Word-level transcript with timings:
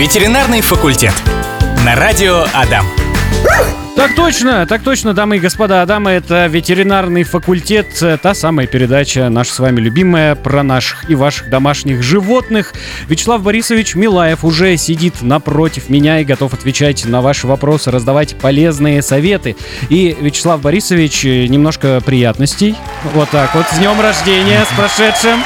Ветеринарный 0.00 0.62
факультет. 0.62 1.12
На 1.84 1.94
радио 1.94 2.46
Адам. 2.54 2.86
Так 3.96 4.14
точно, 4.16 4.64
так 4.66 4.82
точно, 4.82 5.12
дамы 5.12 5.36
и 5.36 5.40
господа. 5.40 5.82
Адама 5.82 6.10
это 6.12 6.46
ветеринарный 6.46 7.22
факультет, 7.22 8.02
та 8.22 8.32
самая 8.32 8.66
передача, 8.66 9.28
наша 9.28 9.52
с 9.52 9.58
вами 9.58 9.78
любимая, 9.78 10.36
про 10.36 10.62
наших 10.62 11.10
и 11.10 11.14
ваших 11.14 11.50
домашних 11.50 12.02
животных. 12.02 12.72
Вячеслав 13.08 13.42
Борисович 13.42 13.94
Милаев 13.94 14.42
уже 14.42 14.74
сидит 14.78 15.20
напротив 15.20 15.90
меня 15.90 16.20
и 16.20 16.24
готов 16.24 16.54
отвечать 16.54 17.04
на 17.04 17.20
ваши 17.20 17.46
вопросы, 17.46 17.90
раздавать 17.90 18.38
полезные 18.38 19.02
советы. 19.02 19.54
И, 19.90 20.16
Вячеслав 20.18 20.62
Борисович, 20.62 21.24
немножко 21.24 22.00
приятностей. 22.00 22.74
Вот 23.12 23.28
так 23.28 23.54
вот, 23.54 23.66
с 23.66 23.76
днем 23.76 24.00
рождения, 24.00 24.64
с 24.64 24.74
прошедшим. 24.74 25.44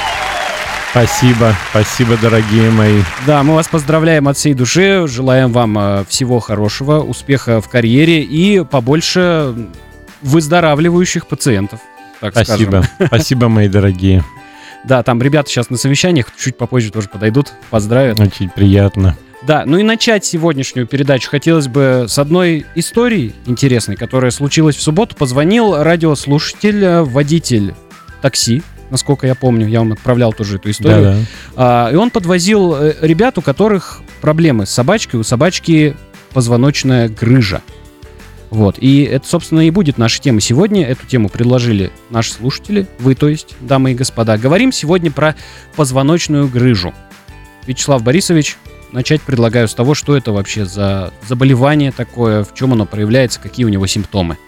Спасибо, 0.95 1.57
спасибо, 1.71 2.17
дорогие 2.17 2.71
мои. 2.71 3.03
Да, 3.27 3.43
мы 3.43 3.57
вас 3.57 3.67
поздравляем 3.67 4.29
от 4.29 4.37
всей 4.37 4.55
души, 4.55 5.09
желаем 5.09 5.51
вам 5.51 5.77
э, 5.77 6.05
всего 6.09 6.39
хорошего, 6.39 7.01
успеха 7.01 7.61
в 7.61 7.69
карьере 7.69 8.23
и 8.23 8.63
побольше 8.63 9.53
выздоравливающих 10.23 11.27
пациентов. 11.27 11.81
Так 12.21 12.35
спасибо, 12.35 12.85
скажем. 12.85 12.89
спасибо, 13.09 13.49
мои 13.49 13.67
дорогие. 13.67 14.23
Да, 14.85 15.03
там 15.03 15.21
ребята 15.21 15.51
сейчас 15.51 15.69
на 15.69 15.79
совещаниях, 15.79 16.29
чуть 16.39 16.57
попозже 16.57 16.93
тоже 16.93 17.09
подойдут, 17.09 17.53
поздравят. 17.71 18.21
Очень 18.21 18.49
приятно. 18.49 19.17
Да, 19.43 19.65
ну 19.67 19.79
и 19.79 19.83
начать 19.83 20.25
сегодняшнюю 20.25 20.87
передачу 20.87 21.29
хотелось 21.29 21.67
бы 21.67 22.07
с 22.07 22.21
одной 22.21 22.67
истории 22.77 23.35
интересной, 23.47 23.97
которая 23.97 24.31
случилась 24.31 24.77
в 24.77 24.83
субботу. 24.83 25.17
Позвонил 25.17 25.83
радиослушатель, 25.83 26.85
э, 26.85 27.03
водитель 27.03 27.75
такси, 28.23 28.63
насколько 28.95 29.27
я 29.27 29.35
помню, 29.35 29.67
я 29.67 29.81
вам 29.81 29.93
отправлял 29.93 30.33
тоже 30.33 30.57
эту 30.57 30.71
историю. 30.71 31.03
Да, 31.03 31.13
да. 31.13 31.19
А, 31.57 31.91
и 31.93 31.97
он 31.97 32.11
подвозил 32.11 32.77
э, 32.77 32.95
ребят, 33.01 33.37
у 33.39 33.43
которых 33.43 34.03
проблемы 34.21 34.67
с 34.67 34.71
собачкой, 34.71 35.19
у 35.19 35.25
собачки 35.25 35.97
позвоночная 36.33 37.09
грыжа. 37.09 37.61
Вот. 38.51 38.77
И 38.79 39.03
это, 39.03 39.27
собственно, 39.27 39.67
и 39.67 39.71
будет 39.71 39.99
наша 39.99 40.23
тема 40.23 40.41
сегодня. 40.41 40.87
Эту 40.87 41.07
тему 41.09 41.29
предложили 41.29 41.91
наши 42.11 42.33
слушатели, 42.33 42.87
вы, 43.01 43.17
то 43.17 43.29
есть, 43.29 43.57
дамы 43.61 43.93
и 43.93 43.95
господа. 43.97 44.39
Говорим 44.39 44.71
сегодня 44.71 45.11
про 45.11 45.35
позвоночную 45.75 46.47
грыжу. 46.47 46.95
Вячеслав 47.67 48.01
Борисович, 48.05 48.59
начать 48.93 49.23
предлагаю 49.23 49.67
с 49.67 49.75
того, 49.75 49.95
что 49.95 50.17
это 50.17 50.31
вообще 50.31 50.67
за 50.67 51.13
заболевание 51.27 51.91
такое, 51.91 52.45
в 52.45 52.55
чем 52.55 52.73
оно 52.73 52.87
проявляется, 52.87 53.41
какие 53.41 53.67
у 53.67 53.71
него 53.71 53.89
симптомы. 53.89 54.39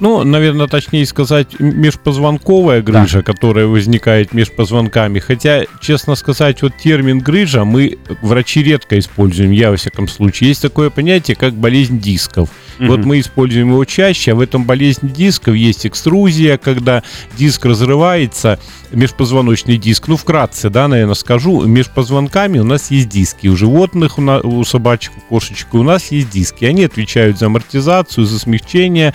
Ну, 0.00 0.24
наверное, 0.24 0.66
точнее 0.66 1.06
сказать, 1.06 1.58
межпозвонковая 1.58 2.82
грыжа, 2.82 3.18
да. 3.18 3.22
которая 3.22 3.66
возникает 3.66 4.32
между 4.32 4.54
позвонками. 4.54 5.18
Хотя, 5.18 5.64
честно 5.80 6.14
сказать, 6.14 6.62
вот 6.62 6.76
термин 6.76 7.20
грыжа 7.20 7.64
мы, 7.64 7.98
врачи, 8.22 8.62
редко 8.62 8.98
используем, 8.98 9.50
я 9.50 9.70
во 9.70 9.76
всяком 9.76 10.08
случае. 10.08 10.50
Есть 10.50 10.62
такое 10.62 10.90
понятие, 10.90 11.36
как 11.36 11.54
болезнь 11.54 12.00
дисков. 12.00 12.48
Mm-hmm. 12.78 12.86
Вот 12.86 13.04
мы 13.04 13.20
используем 13.20 13.70
его 13.70 13.84
чаще, 13.84 14.32
а 14.32 14.34
в 14.34 14.40
этом 14.40 14.64
болезнь 14.64 15.12
дисков 15.12 15.54
есть 15.54 15.86
экструзия, 15.86 16.58
когда 16.58 17.02
диск 17.36 17.64
разрывается, 17.64 18.58
межпозвоночный 18.90 19.76
диск. 19.76 20.08
Ну, 20.08 20.16
вкратце, 20.16 20.70
да, 20.70 20.88
наверное, 20.88 21.14
скажу. 21.14 21.62
Между 21.66 21.92
позвонками 21.92 22.58
у 22.58 22.64
нас 22.64 22.90
есть 22.90 23.08
диски. 23.08 23.48
У 23.48 23.56
животных, 23.56 24.18
у, 24.18 24.22
на, 24.22 24.40
у 24.40 24.64
собачек, 24.64 25.12
у 25.16 25.34
кошечек 25.34 25.74
у 25.74 25.82
нас 25.82 26.10
есть 26.12 26.30
диски. 26.30 26.64
Они 26.64 26.84
отвечают 26.84 27.38
за 27.38 27.46
амортизацию, 27.46 28.24
за 28.24 28.38
смягчение 28.38 29.12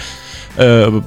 э, 0.58 1.02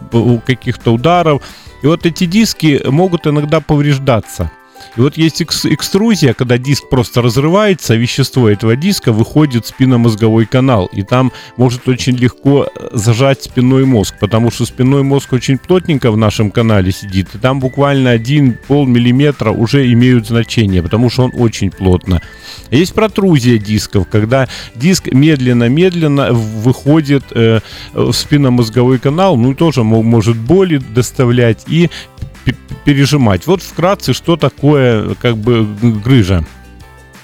каких-то 0.47 0.93
ударов. 0.93 1.43
И 1.83 1.87
вот 1.87 2.07
эти 2.07 2.25
диски 2.27 2.81
могут 2.87 3.27
иногда 3.27 3.61
повреждаться. 3.61 4.51
И 4.97 5.01
вот 5.01 5.17
есть 5.17 5.43
экструзия, 5.43 6.33
когда 6.33 6.59
диск 6.59 6.89
просто 6.89 7.23
разрывается, 7.23 7.93
а 7.93 7.97
вещество 7.97 8.49
этого 8.49 8.77
диска 8.77 9.13
выходит 9.13 9.65
в 9.65 9.69
спинномозговой 9.69 10.47
канал. 10.47 10.89
И 10.93 11.03
там 11.03 11.33
может 11.57 11.89
очень 11.89 12.17
легко 12.17 12.67
э, 12.75 12.89
зажать 12.93 13.43
спинной 13.43 13.85
мозг, 13.85 14.15
потому 14.19 14.51
что 14.51 14.65
спинной 14.65 15.03
мозг 15.03 15.33
очень 15.33 15.59
плотненько 15.59 16.11
в 16.11 16.17
нашем 16.17 16.51
канале 16.51 16.93
сидит. 16.93 17.35
И 17.35 17.39
там 17.39 17.61
буквально 17.61 18.11
один 18.11 18.57
пол 18.67 18.87
миллиметра 18.87 19.51
уже 19.51 19.91
имеют 19.93 20.27
значение, 20.27 20.83
потому 20.83 21.11
что 21.11 21.25
он 21.25 21.33
очень 21.35 21.71
плотно. 21.71 22.23
Есть 22.71 22.95
протрузия 22.95 23.59
дисков, 23.59 24.09
когда 24.11 24.49
диск 24.75 25.09
медленно-медленно 25.13 26.33
выходит 26.33 27.25
э, 27.33 27.61
в 27.93 28.13
спинномозговой 28.13 28.99
канал, 28.99 29.37
ну 29.37 29.53
и 29.53 29.55
тоже 29.55 29.83
может 29.85 30.37
боли 30.37 30.79
доставлять 30.79 31.65
и 31.69 31.91
пережимать. 32.85 33.47
Вот 33.47 33.63
вкратце, 33.63 34.13
что 34.13 34.37
такое 34.37 35.15
как 35.15 35.37
бы 35.37 35.67
грыжа. 36.05 36.45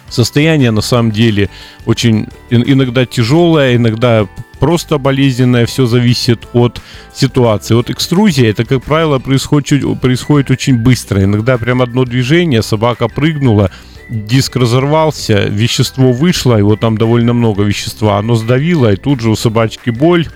Состояние 0.08 0.70
на 0.70 0.82
самом 0.82 1.10
деле 1.10 1.48
очень 1.86 2.26
иногда 2.50 3.06
тяжелое, 3.06 3.76
иногда 3.76 4.26
просто 4.60 4.98
болезненное, 4.98 5.66
все 5.66 5.86
зависит 5.86 6.46
от 6.52 6.80
ситуации. 7.14 7.74
Вот 7.74 7.90
экструзия, 7.90 8.50
это, 8.50 8.64
как 8.64 8.84
правило, 8.84 9.18
происходит, 9.18 10.00
происходит 10.00 10.50
очень 10.50 10.76
быстро. 10.78 11.24
Иногда 11.24 11.58
прям 11.58 11.82
одно 11.82 12.04
движение, 12.04 12.62
собака 12.62 13.08
прыгнула, 13.08 13.70
диск 14.08 14.56
разорвался, 14.56 15.48
вещество 15.48 16.12
вышло, 16.12 16.56
его 16.56 16.76
там 16.76 16.96
довольно 16.98 17.32
много 17.32 17.62
вещества, 17.62 18.18
оно 18.18 18.36
сдавило, 18.36 18.92
и 18.92 18.96
тут 18.96 19.20
же 19.20 19.30
у 19.30 19.36
собачки 19.36 19.90
боль, 19.90 20.28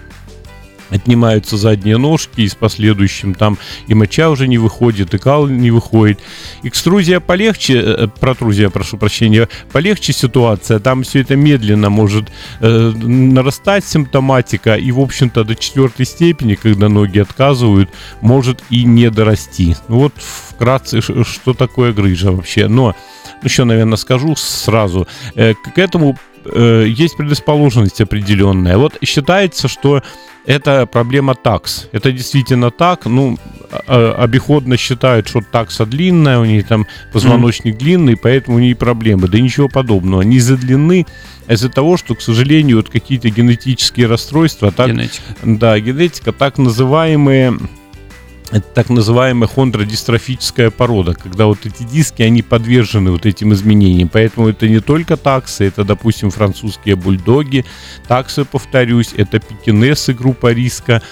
отнимаются 0.91 1.57
задние 1.57 1.97
ножки, 1.97 2.43
и 2.43 2.49
с 2.49 2.55
последующим 2.55 3.35
там 3.35 3.59
и 3.87 3.95
моча 3.95 4.31
уже 4.31 4.49
не 4.49 4.59
выходит, 4.59 5.15
и 5.15 5.19
кал 5.19 5.47
не 5.47 5.71
выходит. 5.71 6.21
Экструзия 6.63 7.21
полегче, 7.21 7.75
э, 7.75 7.97
э, 8.05 8.09
протрузия, 8.21 8.71
прошу 8.71 8.99
прощения, 8.99 9.49
полегче 9.73 10.13
ситуация, 10.13 10.79
там 10.79 11.03
все 11.03 11.21
это 11.21 11.37
медленно 11.37 11.91
может 11.91 12.31
э, 12.61 12.93
нарастать 12.95 13.85
симптоматика, 13.85 14.75
и, 14.75 14.91
в 14.93 15.01
общем-то, 15.01 15.45
до 15.45 15.55
четвертой 15.55 16.07
степени, 16.07 16.55
когда 16.55 16.89
ноги 16.89 17.19
отказывают, 17.19 17.91
может 18.21 18.63
и 18.71 18.85
не 18.85 19.11
дорасти. 19.11 19.77
Ну 19.89 19.99
вот 19.99 20.15
вкратце, 20.17 21.01
что 21.01 21.55
такое 21.55 21.93
грыжа 21.93 22.33
вообще. 22.33 22.69
Но 22.69 22.95
еще, 23.43 23.65
наверное, 23.65 23.97
скажу 23.97 24.35
сразу, 24.37 25.07
э, 25.35 25.55
к 25.55 25.79
этому 25.79 26.19
э, 26.53 26.87
есть 26.89 27.17
предрасположенность 27.17 28.01
определенная. 28.01 28.79
Вот 28.79 28.99
считается, 29.03 29.69
что 29.69 30.03
это 30.47 30.87
проблема 30.87 31.35
такс. 31.35 31.89
Это 31.93 32.13
действительно 32.13 32.71
так. 32.71 33.07
Ну, 33.07 33.37
а, 33.71 33.83
а, 33.87 34.23
обиходно 34.23 34.77
считают, 34.77 35.29
что 35.29 35.41
такса 35.41 35.85
длинная, 35.85 36.39
у 36.39 36.45
нее 36.45 36.63
там 36.63 36.87
позвоночник 37.13 37.75
mm. 37.75 37.79
длинный, 37.79 38.17
поэтому 38.17 38.57
у 38.57 38.61
нее 38.61 38.77
проблемы. 38.77 39.29
Да 39.29 39.41
ничего 39.41 39.69
подобного. 39.69 40.23
Они 40.23 40.37
из-за 40.37 40.57
длины, 40.57 41.05
а 41.49 41.55
из-за 41.55 41.69
того, 41.69 41.97
что, 41.97 42.15
к 42.15 42.23
сожалению, 42.23 42.77
вот 42.77 42.89
какие-то 42.89 43.29
генетические 43.29 44.07
расстройства, 44.07 44.71
так, 44.71 44.91
генетика. 44.91 45.35
да, 45.43 45.79
генетика, 45.81 46.33
так 46.33 46.59
называемые 46.59 47.59
это 48.51 48.67
так 48.75 48.91
называемая 48.91 49.49
хондродистрофическая 49.49 50.71
порода, 50.71 51.15
когда 51.15 51.47
вот 51.47 51.67
эти 51.67 51.83
диски, 51.83 52.23
они 52.23 52.43
подвержены 52.43 53.11
вот 53.11 53.27
этим 53.27 53.53
изменениям. 53.53 54.09
Поэтому 54.09 54.49
это 54.49 54.69
не 54.69 54.81
только 54.81 55.17
таксы, 55.17 55.65
это, 55.65 55.85
допустим, 55.85 56.31
французские 56.31 56.97
бульдоги, 56.97 57.65
таксы, 58.07 58.45
повторюсь, 58.45 59.13
это 59.17 59.41
пекинесы 59.41 60.15
группа 60.15 60.53
риска, 60.53 61.03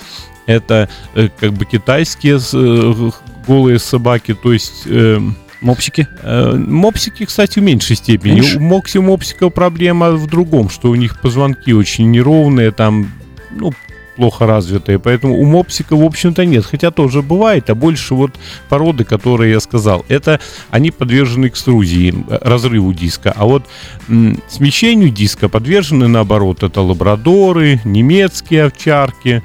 это 0.46 0.88
э, 1.14 1.28
как 1.40 1.54
бы 1.54 1.64
китайские 1.64 2.38
э, 2.52 3.10
голые 3.46 3.78
собаки, 3.78 4.34
то 4.34 4.52
есть... 4.52 4.82
Э, 4.86 5.20
Мопсики? 5.60 6.06
Э, 6.22 6.52
мопсики, 6.52 7.24
кстати, 7.24 7.58
в 7.58 7.62
меньшей 7.62 7.96
степени. 7.96 8.34
Меньше? 8.34 8.58
У 8.58 8.60
мокси 8.60 8.98
мопсиков 8.98 9.54
проблема 9.54 10.10
в 10.10 10.26
другом, 10.26 10.68
что 10.68 10.90
у 10.90 10.94
них 10.94 11.18
позвонки 11.22 11.72
очень 11.72 12.10
неровные, 12.10 12.70
там, 12.70 13.10
ну, 13.50 13.72
плохо 14.16 14.46
развитые, 14.46 14.98
поэтому 14.98 15.38
у 15.38 15.44
мопсика, 15.44 15.96
в 15.96 16.04
общем-то, 16.04 16.44
нет. 16.44 16.64
Хотя 16.64 16.90
тоже 16.90 17.22
бывает, 17.22 17.70
а 17.70 17.74
больше 17.74 18.14
вот 18.14 18.32
породы, 18.68 19.04
которые 19.04 19.52
я 19.52 19.60
сказал, 19.60 20.04
это 20.08 20.40
они 20.70 20.90
подвержены 20.90 21.48
экструзии, 21.48 22.14
разрыву 22.28 22.92
диска. 22.92 23.32
А 23.36 23.44
вот 23.44 23.64
м, 24.08 24.40
смещению 24.48 25.10
диска 25.10 25.48
подвержены, 25.48 26.08
наоборот, 26.08 26.62
это 26.62 26.80
лабрадоры, 26.80 27.80
немецкие 27.84 28.64
овчарки, 28.64 29.42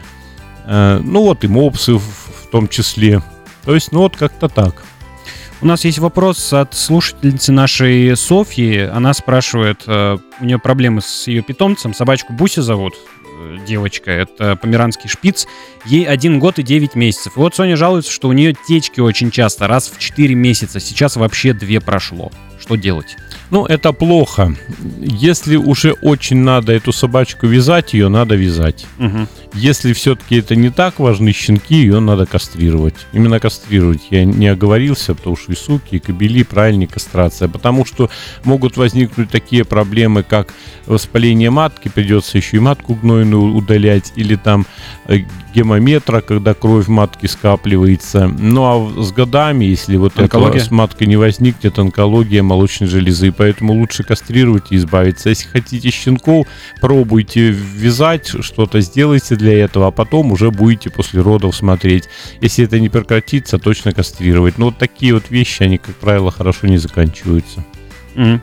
э, 0.66 1.01
ну 1.04 1.24
вот 1.24 1.44
и 1.44 1.48
мопсы 1.48 1.94
в, 1.94 2.01
в 2.01 2.48
том 2.51 2.68
числе. 2.68 3.22
То 3.65 3.75
есть, 3.75 3.92
ну 3.92 4.00
вот 4.00 4.15
как-то 4.15 4.48
так. 4.48 4.83
У 5.62 5.65
нас 5.65 5.83
есть 5.83 6.00
вопрос 6.00 6.54
от 6.54 6.74
слушательницы 6.74 7.51
нашей 7.51 8.15
Софьи. 8.15 8.80
Она 8.80 9.13
спрашивает, 9.13 9.83
э, 9.88 10.18
у 10.39 10.45
нее 10.45 10.57
проблемы 10.57 11.01
с 11.01 11.27
ее 11.27 11.42
питомцем, 11.42 11.94
собачку 11.94 12.31
Буси 12.31 12.62
зовут, 12.62 12.94
девочка, 13.68 14.12
это 14.12 14.56
померанский 14.56 15.09
шпиц. 15.09 15.47
Ей 15.86 16.06
один 16.06 16.39
год 16.39 16.59
и 16.59 16.63
9 16.63 16.95
месяцев. 16.95 17.36
И 17.36 17.39
вот 17.39 17.56
Соня 17.56 17.75
жалуется, 17.77 18.12
что 18.12 18.27
у 18.27 18.33
нее 18.33 18.56
течки 18.68 19.00
очень 19.00 19.31
часто, 19.31 19.68
раз 19.68 19.89
в 19.89 20.00
4 20.00 20.36
месяца. 20.36 20.80
Сейчас 20.80 21.15
вообще 21.15 21.53
2 21.53 21.80
прошло. 21.80 22.31
Что 22.59 22.75
делать? 22.75 23.15
Ну, 23.51 23.65
это 23.65 23.94
плохо. 23.94 24.56
Если 25.00 25.56
уже 25.56 25.94
очень 25.94 26.38
надо 26.38 26.74
эту 26.74 26.91
собачку 26.91 27.47
вязать, 27.47 27.94
ее 27.94 28.09
надо 28.09 28.36
вязать. 28.36 28.86
Угу. 29.00 29.27
Если 29.54 29.94
все-таки 29.94 30.38
это 30.38 30.56
не 30.56 30.69
так 30.69 31.00
важны 31.00 31.34
щенки, 31.34 31.75
ее 31.75 32.00
надо 32.00 32.25
кастрировать. 32.25 32.96
Именно 33.13 33.40
кастрировать. 33.40 34.01
Я 34.12 34.24
не 34.24 34.48
оговорился, 34.48 35.16
потому 35.16 35.36
что 35.36 35.51
и 35.51 35.56
суки, 35.56 35.96
и 35.96 36.00
кобели, 36.00 36.44
правильнее 36.44 36.88
кастрация. 36.88 37.48
Потому 37.48 37.86
что 37.86 38.10
могут 38.44 38.78
возникнуть 38.78 39.31
такие 39.31 39.66
проблемы, 39.66 40.24
как 40.24 40.54
воспаление 40.86 41.50
матки, 41.50 41.90
придется 41.90 42.38
еще 42.38 42.57
и 42.57 42.60
матку 42.60 42.94
гнойную 42.94 43.56
удалять, 43.56 44.13
или 44.16 44.36
там 44.36 44.66
э, 45.07 45.19
гемометра, 45.54 46.22
когда 46.22 46.54
кровь 46.54 46.88
матки 46.88 47.25
скапливается. 47.25 48.28
Ну 48.28 48.63
а 48.63 49.04
с 49.04 49.12
годами, 49.12 49.66
если 49.66 49.98
вот 49.98 50.18
Онкология? 50.18 50.62
с 50.62 50.72
маткой 50.72 51.07
не 51.07 51.16
возникнет, 51.16 51.80
онкология 51.80 52.44
молочной 52.44 52.88
железы. 52.88 53.31
Поэтому 53.31 53.74
лучше 53.74 54.04
кастрировать 54.04 54.72
и 54.72 54.75
избавиться. 54.75 55.30
Если 55.30 55.48
хотите 55.48 55.90
щенков, 55.90 56.48
пробуйте 56.81 57.50
вязать, 57.50 58.28
что-то 58.28 58.81
сделайте 58.81 59.36
для 59.39 59.57
этого, 59.65 59.88
а 59.88 59.91
потом 59.91 60.31
уже 60.31 60.51
будете 60.51 60.91
после 60.91 61.21
родов 61.21 61.56
смотреть. 61.56 62.03
Если 62.41 62.65
это 62.65 62.80
не 62.80 62.89
прекратится, 62.89 63.57
точно 63.57 63.91
кастрировать. 63.94 64.59
Но 64.59 64.65
вот 64.65 64.77
такие 64.77 65.15
вот 65.15 65.31
вещи, 65.31 65.63
они, 65.63 65.80
как 65.80 65.95
правило, 65.95 66.30
хорошо 66.31 66.68
не 66.68 66.77
заканчиваются. 66.77 67.65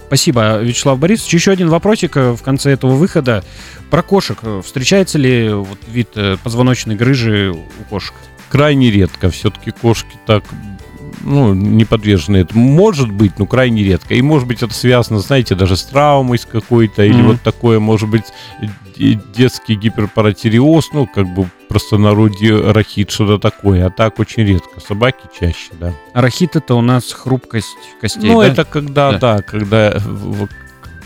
Спасибо, 0.06 0.58
Вячеслав 0.62 0.98
Борисович. 0.98 1.34
Еще 1.34 1.50
один 1.50 1.68
вопросик 1.68 2.16
э, 2.16 2.32
в 2.32 2.42
конце 2.42 2.70
этого 2.72 2.92
выхода. 2.92 3.44
Про 3.90 4.02
кошек. 4.02 4.38
Э, 4.42 4.62
Встречается 4.64 5.18
ли 5.18 5.50
вот 5.52 5.78
вид 5.86 6.08
э, 6.14 6.36
позвоночной 6.42 6.96
грыжи 6.96 7.52
у 7.52 7.84
кошек? 7.90 8.14
крайне 8.48 8.90
редко. 8.90 9.28
Все-таки 9.30 9.70
кошки 9.72 10.16
так 10.26 10.44
ну, 11.22 11.52
не 11.52 11.84
подвержены 11.84 12.38
этому. 12.38 12.66
Может 12.68 13.10
быть, 13.10 13.38
но 13.38 13.46
крайне 13.46 13.82
редко. 13.82 14.14
И 14.14 14.22
может 14.22 14.46
быть 14.48 14.62
это 14.62 14.72
связано, 14.72 15.18
знаете, 15.18 15.54
даже 15.54 15.76
с 15.76 15.82
травмой 15.84 16.38
с 16.38 16.46
какой-то, 16.46 17.04
или 17.04 17.14
Мгм. 17.16 17.26
вот 17.32 17.42
такое, 17.42 17.80
может 17.80 18.08
быть, 18.08 18.24
детский 18.98 19.74
гиперпаратиреоз, 19.74 20.90
ну, 20.92 21.06
как 21.06 21.26
бы 21.26 21.48
простонародье 21.68 22.72
рахит, 22.72 23.10
что-то 23.10 23.38
такое. 23.38 23.86
А 23.86 23.90
так 23.90 24.18
очень 24.18 24.44
редко. 24.44 24.80
Собаки 24.80 25.28
чаще, 25.38 25.70
да. 25.80 25.92
Арахит 26.14 26.56
это 26.56 26.74
у 26.74 26.80
нас 26.80 27.12
хрупкость 27.12 27.76
костей, 28.00 28.30
ну, 28.30 28.40
да? 28.40 28.46
это 28.48 28.64
когда, 28.64 29.12
Да. 29.12 29.18
да, 29.18 29.42
когда 29.42 30.00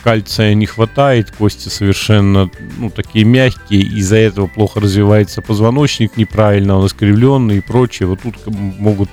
кальция 0.02 0.54
не 0.54 0.66
хватает, 0.66 1.30
кости 1.30 1.68
совершенно 1.68 2.50
ну, 2.78 2.90
такие 2.90 3.24
мягкие, 3.24 3.82
из-за 3.82 4.16
этого 4.16 4.46
плохо 4.46 4.80
развивается 4.80 5.42
позвоночник 5.42 6.16
неправильно, 6.16 6.78
он 6.78 6.86
искривленный 6.86 7.58
и 7.58 7.60
прочее. 7.60 8.08
Вот 8.08 8.20
тут 8.22 8.34
могут 8.46 9.10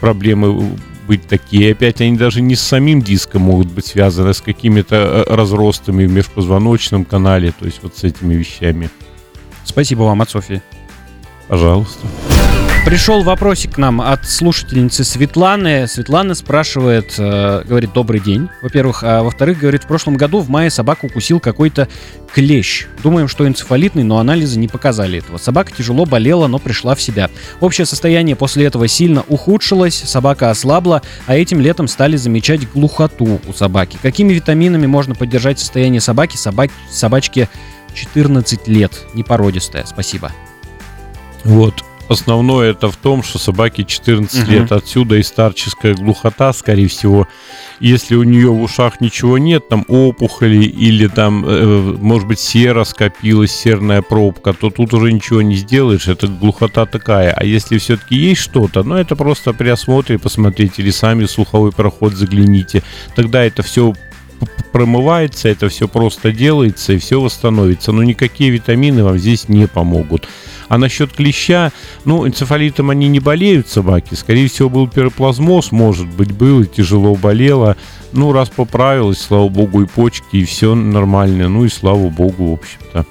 проблемы 0.00 0.76
быть 1.06 1.26
такие. 1.26 1.72
Опять 1.72 2.00
они 2.00 2.16
даже 2.16 2.40
не 2.40 2.56
с 2.56 2.60
самим 2.60 3.00
диском 3.02 3.42
могут 3.42 3.68
быть 3.68 3.86
связаны, 3.86 4.30
а 4.30 4.34
с 4.34 4.40
какими-то 4.40 4.96
э, 4.96 5.34
разростами 5.34 6.04
в 6.04 6.10
межпозвоночном 6.10 7.04
канале, 7.04 7.52
то 7.58 7.64
есть 7.64 7.80
вот 7.82 7.96
с 7.96 8.04
этими 8.04 8.34
вещами. 8.34 8.90
Спасибо 9.64 10.02
вам 10.02 10.22
от 10.22 10.30
Софьи. 10.30 10.60
Пожалуйста. 11.48 12.06
Пришел 12.86 13.24
вопросик 13.24 13.74
к 13.74 13.78
нам 13.78 14.00
от 14.00 14.26
слушательницы 14.26 15.02
Светланы. 15.02 15.88
Светлана 15.88 16.36
спрашивает, 16.36 17.16
э, 17.18 17.64
говорит, 17.66 17.92
добрый 17.92 18.20
день, 18.20 18.48
во-первых. 18.62 19.02
А 19.02 19.24
во-вторых, 19.24 19.58
говорит, 19.58 19.82
в 19.82 19.88
прошлом 19.88 20.14
году 20.14 20.38
в 20.38 20.48
мае 20.48 20.70
собаку 20.70 21.08
укусил 21.08 21.40
какой-то 21.40 21.88
клещ. 22.32 22.86
Думаем, 23.02 23.26
что 23.26 23.44
энцефалитный, 23.44 24.04
но 24.04 24.18
анализы 24.18 24.60
не 24.60 24.68
показали 24.68 25.18
этого. 25.18 25.38
Собака 25.38 25.72
тяжело 25.72 26.06
болела, 26.06 26.46
но 26.46 26.60
пришла 26.60 26.94
в 26.94 27.02
себя. 27.02 27.28
Общее 27.58 27.86
состояние 27.86 28.36
после 28.36 28.66
этого 28.66 28.86
сильно 28.86 29.24
ухудшилось, 29.26 29.96
собака 29.96 30.50
ослабла, 30.50 31.02
а 31.26 31.36
этим 31.36 31.60
летом 31.60 31.88
стали 31.88 32.14
замечать 32.14 32.70
глухоту 32.70 33.40
у 33.48 33.52
собаки. 33.52 33.98
Какими 34.00 34.32
витаминами 34.32 34.86
можно 34.86 35.16
поддержать 35.16 35.58
состояние 35.58 36.00
собаки? 36.00 36.36
Собак... 36.36 36.70
Собачке 36.88 37.48
14 37.94 38.68
лет, 38.68 38.92
непородистая. 39.12 39.84
Спасибо. 39.86 40.30
Вот. 41.42 41.82
Основное 42.08 42.70
это 42.70 42.90
в 42.90 42.96
том, 42.96 43.22
что 43.22 43.38
собаке 43.38 43.84
14 43.84 44.44
Мгм. 44.44 44.50
лет. 44.52 44.72
Отсюда 44.72 45.16
и 45.16 45.22
старческая 45.22 45.94
глухота, 45.94 46.52
скорее 46.52 46.86
всего. 46.88 47.26
Если 47.80 48.14
у 48.14 48.22
нее 48.22 48.50
в 48.50 48.62
ушах 48.62 49.00
ничего 49.00 49.38
нет, 49.38 49.68
там 49.68 49.84
опухоли 49.88 50.64
или 50.64 51.08
там, 51.08 51.44
э, 51.46 51.96
может 52.00 52.28
быть, 52.28 52.38
сера 52.38 52.84
скопилась, 52.84 53.52
серная 53.52 54.02
пробка, 54.02 54.52
то 54.52 54.70
тут 54.70 54.94
уже 54.94 55.12
ничего 55.12 55.42
не 55.42 55.56
сделаешь. 55.56 56.06
Это 56.08 56.28
глухота 56.28 56.86
такая. 56.86 57.32
А 57.32 57.44
если 57.44 57.78
все-таки 57.78 58.14
есть 58.16 58.40
что-то, 58.40 58.82
ну 58.84 58.94
это 58.94 59.16
просто 59.16 59.52
при 59.52 59.68
осмотре 59.68 60.18
посмотрите 60.18 60.82
или 60.82 60.90
сами 60.90 61.24
в 61.24 61.30
слуховой 61.30 61.72
проход 61.72 62.14
загляните. 62.14 62.82
Тогда 63.16 63.44
это 63.44 63.62
все 63.62 63.92
промывается, 64.72 65.48
это 65.48 65.68
все 65.68 65.88
просто 65.88 66.32
делается 66.32 66.92
и 66.92 66.98
все 66.98 67.20
восстановится. 67.20 67.92
Но 67.92 68.02
никакие 68.02 68.50
витамины 68.50 69.02
вам 69.02 69.18
здесь 69.18 69.48
не 69.48 69.66
помогут. 69.66 70.28
А 70.68 70.78
насчет 70.78 71.12
клеща, 71.12 71.72
ну, 72.04 72.26
энцефалитом 72.26 72.90
они 72.90 73.08
не 73.08 73.20
болеют, 73.20 73.68
собаки. 73.68 74.14
Скорее 74.14 74.48
всего, 74.48 74.68
был 74.68 74.88
пироплазмоз, 74.88 75.72
может 75.72 76.08
быть, 76.08 76.32
был, 76.32 76.62
и 76.62 76.66
тяжело 76.66 77.14
болела. 77.14 77.76
Ну, 78.12 78.32
раз 78.32 78.48
поправилась, 78.48 79.18
слава 79.18 79.48
богу, 79.48 79.82
и 79.82 79.86
почки, 79.86 80.36
и 80.36 80.44
все 80.44 80.74
нормально. 80.74 81.48
Ну, 81.48 81.64
и 81.64 81.68
слава 81.68 82.08
богу, 82.08 82.50
в 82.50 82.54
общем-то. 82.54 83.06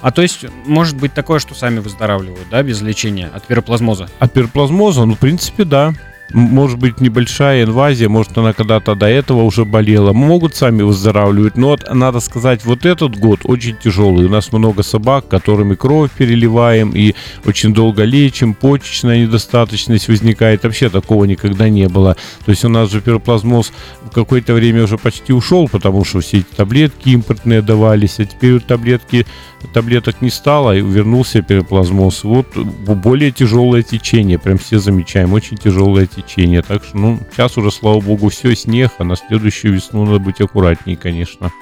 А 0.00 0.12
то 0.12 0.22
есть 0.22 0.46
может 0.66 0.96
быть 0.96 1.14
такое, 1.14 1.40
что 1.40 1.54
сами 1.54 1.80
выздоравливают, 1.80 2.46
да, 2.50 2.62
без 2.62 2.80
лечения 2.80 3.30
от 3.34 3.46
пироплазмоза? 3.46 4.08
А 4.18 4.28
пироплазмоза, 4.28 5.04
ну, 5.04 5.14
в 5.14 5.18
принципе, 5.18 5.64
да. 5.64 5.94
Может 6.32 6.78
быть, 6.78 7.00
небольшая 7.00 7.64
инвазия, 7.64 8.08
может, 8.08 8.36
она 8.36 8.52
когда-то 8.52 8.94
до 8.94 9.06
этого 9.06 9.42
уже 9.42 9.64
болела. 9.64 10.12
Могут 10.12 10.56
сами 10.56 10.82
выздоравливать, 10.82 11.56
но 11.56 11.68
вот, 11.68 11.88
надо 11.92 12.20
сказать, 12.20 12.64
вот 12.64 12.84
этот 12.84 13.16
год 13.16 13.40
очень 13.44 13.76
тяжелый. 13.76 14.26
У 14.26 14.28
нас 14.28 14.52
много 14.52 14.82
собак, 14.82 15.28
которыми 15.28 15.74
кровь 15.74 16.10
переливаем 16.10 16.90
и 16.94 17.14
очень 17.44 17.72
долго 17.72 18.04
лечим, 18.04 18.54
почечная 18.54 19.22
недостаточность 19.22 20.08
возникает. 20.08 20.64
Вообще 20.64 20.88
такого 20.88 21.24
никогда 21.24 21.68
не 21.68 21.88
было. 21.88 22.16
То 22.44 22.50
есть 22.50 22.64
у 22.64 22.68
нас 22.68 22.90
же 22.90 23.00
пироплазмоз 23.00 23.72
в 24.02 24.10
какое-то 24.10 24.54
время 24.54 24.84
уже 24.84 24.98
почти 24.98 25.32
ушел, 25.32 25.68
потому 25.68 26.04
что 26.04 26.20
все 26.20 26.38
эти 26.38 26.54
таблетки 26.56 27.10
импортные 27.10 27.62
давались, 27.62 28.18
а 28.18 28.24
теперь 28.24 28.60
таблетки 28.60 29.26
таблеток 29.72 30.22
не 30.22 30.30
стало, 30.30 30.76
и 30.76 30.80
вернулся 30.80 31.42
пироплазмоз. 31.42 32.24
Вот 32.24 32.56
более 32.56 33.30
тяжелое 33.30 33.82
течение, 33.82 34.38
прям 34.38 34.58
все 34.58 34.78
замечаем, 34.78 35.32
очень 35.32 35.56
тяжелое 35.56 36.06
течение. 36.06 36.62
Так 36.62 36.84
что, 36.84 36.96
ну, 36.96 37.18
сейчас 37.32 37.56
уже, 37.58 37.70
слава 37.70 38.00
богу, 38.00 38.28
все, 38.28 38.54
снег, 38.54 38.92
а 38.98 39.04
на 39.04 39.16
следующую 39.16 39.74
весну 39.74 40.04
надо 40.04 40.18
быть 40.18 40.40
аккуратнее, 40.40 40.96
конечно. 40.96 41.52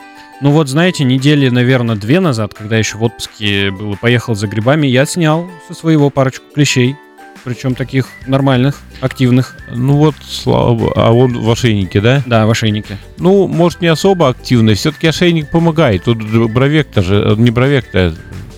Ну 0.40 0.50
вот, 0.50 0.68
знаете, 0.68 1.04
недели, 1.04 1.48
наверное, 1.48 1.96
две 1.96 2.20
назад, 2.20 2.54
когда 2.54 2.76
еще 2.76 2.98
в 2.98 3.02
отпуске 3.04 3.70
был 3.70 3.94
и 3.94 3.96
поехал 3.96 4.34
за 4.34 4.48
грибами, 4.48 4.86
я 4.86 5.06
снял 5.06 5.48
со 5.68 5.74
своего 5.74 6.10
парочку 6.10 6.44
клещей. 6.54 6.96
Причем 7.44 7.74
таких 7.74 8.08
нормальных, 8.26 8.80
активных. 9.02 9.54
Ну 9.70 9.96
вот, 9.96 10.14
слава 10.26 10.74
богу, 10.74 10.92
а 10.96 11.12
он 11.12 11.38
в 11.38 11.50
ошейнике, 11.50 12.00
да? 12.00 12.22
Да, 12.24 12.46
в 12.46 12.50
ошейнике. 12.50 12.96
Ну, 13.18 13.46
может, 13.46 13.82
не 13.82 13.88
особо 13.88 14.28
активный, 14.30 14.74
все-таки 14.74 15.06
ошейник 15.08 15.50
помогает. 15.50 16.04
Тут 16.04 16.22
бровек-то 16.50 17.02
же, 17.02 17.16
э, 17.16 17.34
не 17.36 17.50
бровек-то, 17.50 18.14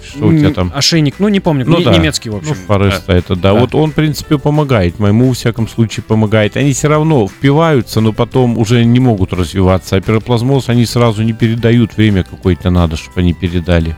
что 0.08 0.28
у 0.28 0.32
тебя 0.38 0.50
там? 0.52 0.70
Ошейник, 0.72 1.16
ну 1.18 1.26
не 1.28 1.40
помню, 1.40 1.64
Ну 1.66 1.78
не- 1.78 1.84
да. 1.84 1.92
немецкий, 1.92 2.30
в 2.30 2.34
Ну, 2.34 2.38
общем. 2.38 2.54
Фореста 2.54 3.12
это, 3.12 3.34
да. 3.34 3.52
Да. 3.52 3.58
Вот 3.58 3.74
он, 3.74 3.90
в 3.90 3.94
принципе, 3.94 4.38
помогает. 4.38 5.00
Моему, 5.00 5.28
во 5.28 5.34
всяком 5.34 5.66
случае, 5.68 6.04
помогает. 6.04 6.56
Они 6.56 6.72
все 6.72 6.86
равно 6.88 7.26
впиваются, 7.26 8.00
но 8.00 8.12
потом 8.12 8.56
уже 8.56 8.84
не 8.84 9.00
могут 9.00 9.32
развиваться. 9.32 9.96
А 9.96 10.00
пироплазмоз 10.00 10.68
они 10.68 10.86
сразу 10.86 11.24
не 11.24 11.32
передают. 11.32 11.96
Время 11.96 12.22
какое-то 12.22 12.70
надо, 12.70 12.96
чтобы 12.96 13.20
они 13.20 13.34
передали. 13.34 13.96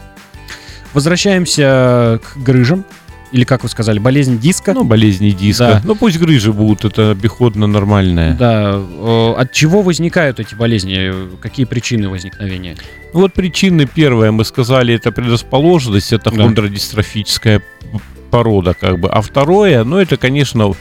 Возвращаемся 0.95 2.21
к 2.25 2.37
грыжам. 2.39 2.85
Или, 3.31 3.45
как 3.45 3.63
вы 3.63 3.69
сказали, 3.69 3.99
болезнь 3.99 4.39
диска. 4.39 4.73
Ну, 4.75 4.85
болезни 4.85 5.31
диска. 5.31 5.65
Да. 5.67 5.83
Ну, 5.85 5.95
пусть 5.95 6.19
грыжи 6.19 6.53
будут, 6.53 6.85
это 6.85 7.11
обиходно 7.11 7.67
нормальное. 7.67 8.35
Да. 8.35 8.73
э, 8.77 9.35
От 9.37 9.53
чего 9.53 9.83
возникают 9.83 10.41
эти 10.41 10.55
болезни? 10.55 10.97
Э, 10.99 11.29
Какие 11.41 11.67
причины 11.67 12.09
возникновения? 12.09 12.77
Ну, 13.13 13.21
вот 13.21 13.33
причины 13.35 13.87
первая, 13.87 14.33
мы 14.33 14.45
сказали, 14.45 14.95
это 14.95 15.13
предрасположенность, 15.13 16.13
это 16.13 16.31
Да. 16.31 16.37
хондродистрофическая 16.43 17.63
порода, 18.31 18.75
как 18.75 18.99
бы. 18.99 19.09
А 19.11 19.21
второе, 19.21 19.85
ну, 19.85 19.99
это, 19.99 20.17
конечно, 20.17 20.73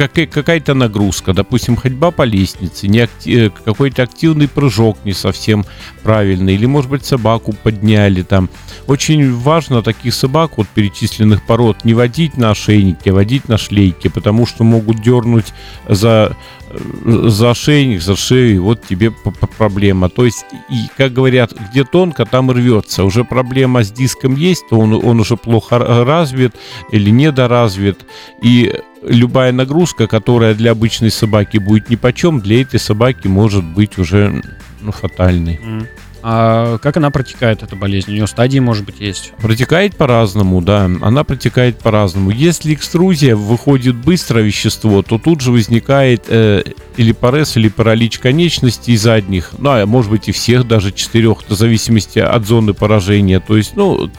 какая- 0.00 0.26
какая-то 0.26 0.74
нагрузка, 0.74 1.34
допустим, 1.34 1.76
ходьба 1.76 2.10
по 2.10 2.22
лестнице, 2.22 2.86
э, 3.26 3.50
какой-то 3.64 4.02
активный 4.02 4.48
прыжок 4.48 4.96
не 5.04 5.12
совсем 5.12 5.66
правильный, 6.02 6.54
или, 6.54 6.66
может 6.66 6.90
быть, 6.90 7.04
собаку 7.04 7.52
подняли 7.52 8.22
там. 8.22 8.48
Очень 8.86 9.34
важно 9.34 9.82
таких 9.82 10.14
собак, 10.14 10.52
вот 10.56 10.68
перечисленных 10.68 11.46
пород, 11.46 11.84
не 11.84 11.92
водить 11.92 12.38
на 12.38 12.50
ошейнике, 12.50 13.10
а 13.10 13.14
водить 13.14 13.48
на 13.48 13.58
шлейке, 13.58 14.08
потому 14.08 14.46
что 14.46 14.64
могут 14.64 15.02
дернуть 15.02 15.52
за, 15.86 16.34
э, 16.70 17.28
за 17.28 17.50
ошейник, 17.50 18.00
за 18.00 18.16
шею, 18.16 18.54
и 18.54 18.58
вот 18.58 18.86
тебе 18.88 19.12
проблема. 19.58 20.08
То 20.08 20.24
есть, 20.24 20.46
и, 20.70 20.86
как 20.96 21.12
говорят, 21.12 21.52
где 21.70 21.84
тонко, 21.84 22.24
там 22.24 22.50
рвется. 22.50 23.04
Уже 23.04 23.24
проблема 23.24 23.84
с 23.84 23.92
диском 23.92 24.34
есть, 24.34 24.64
то 24.70 24.78
он, 24.78 24.94
он 24.94 25.20
уже 25.20 25.36
плохо 25.36 25.78
развит 25.78 26.54
или 26.90 27.10
недоразвит, 27.10 27.98
и 28.42 28.72
любая 29.02 29.52
нагрузка, 29.52 30.06
которая 30.06 30.54
для 30.54 30.72
обычной 30.72 31.10
собаки 31.10 31.58
будет 31.58 31.88
нипочем, 31.90 32.40
для 32.40 32.62
этой 32.62 32.80
собаки 32.80 33.26
может 33.26 33.64
быть 33.64 33.98
уже 33.98 34.42
ну, 34.80 34.92
фатальной. 34.92 35.60
М. 35.62 35.86
А 36.22 36.78
как 36.78 36.96
она 36.98 37.10
протекает, 37.10 37.62
эта 37.62 37.76
болезнь? 37.76 38.10
У 38.10 38.14
нее 38.14 38.26
стадии, 38.26 38.58
может 38.58 38.84
быть, 38.84 39.00
есть? 39.00 39.32
Протекает 39.40 39.96
по-разному, 39.96 40.60
да. 40.60 40.84
Она 41.00 41.24
протекает 41.24 41.78
по-разному. 41.78 42.30
Если 42.30 42.74
экструзия 42.74 43.34
выходит 43.34 43.96
быстро 43.96 44.40
вещество, 44.40 45.02
то 45.02 45.18
тут 45.18 45.40
же 45.40 45.50
возникает 45.50 46.24
э, 46.28 46.62
или 46.98 47.12
парез, 47.12 47.56
или 47.56 47.68
паралич 47.68 48.18
конечностей 48.18 48.96
задних. 48.96 49.52
Ну, 49.58 49.70
а 49.70 49.86
может 49.86 50.10
быть 50.10 50.28
и 50.28 50.32
всех, 50.32 50.68
даже 50.68 50.92
четырех, 50.92 51.38
в 51.48 51.54
зависимости 51.54 52.18
от 52.18 52.46
зоны 52.46 52.74
поражения. 52.74 53.40
То 53.40 53.56
есть, 53.56 53.74
ну, 53.76 54.10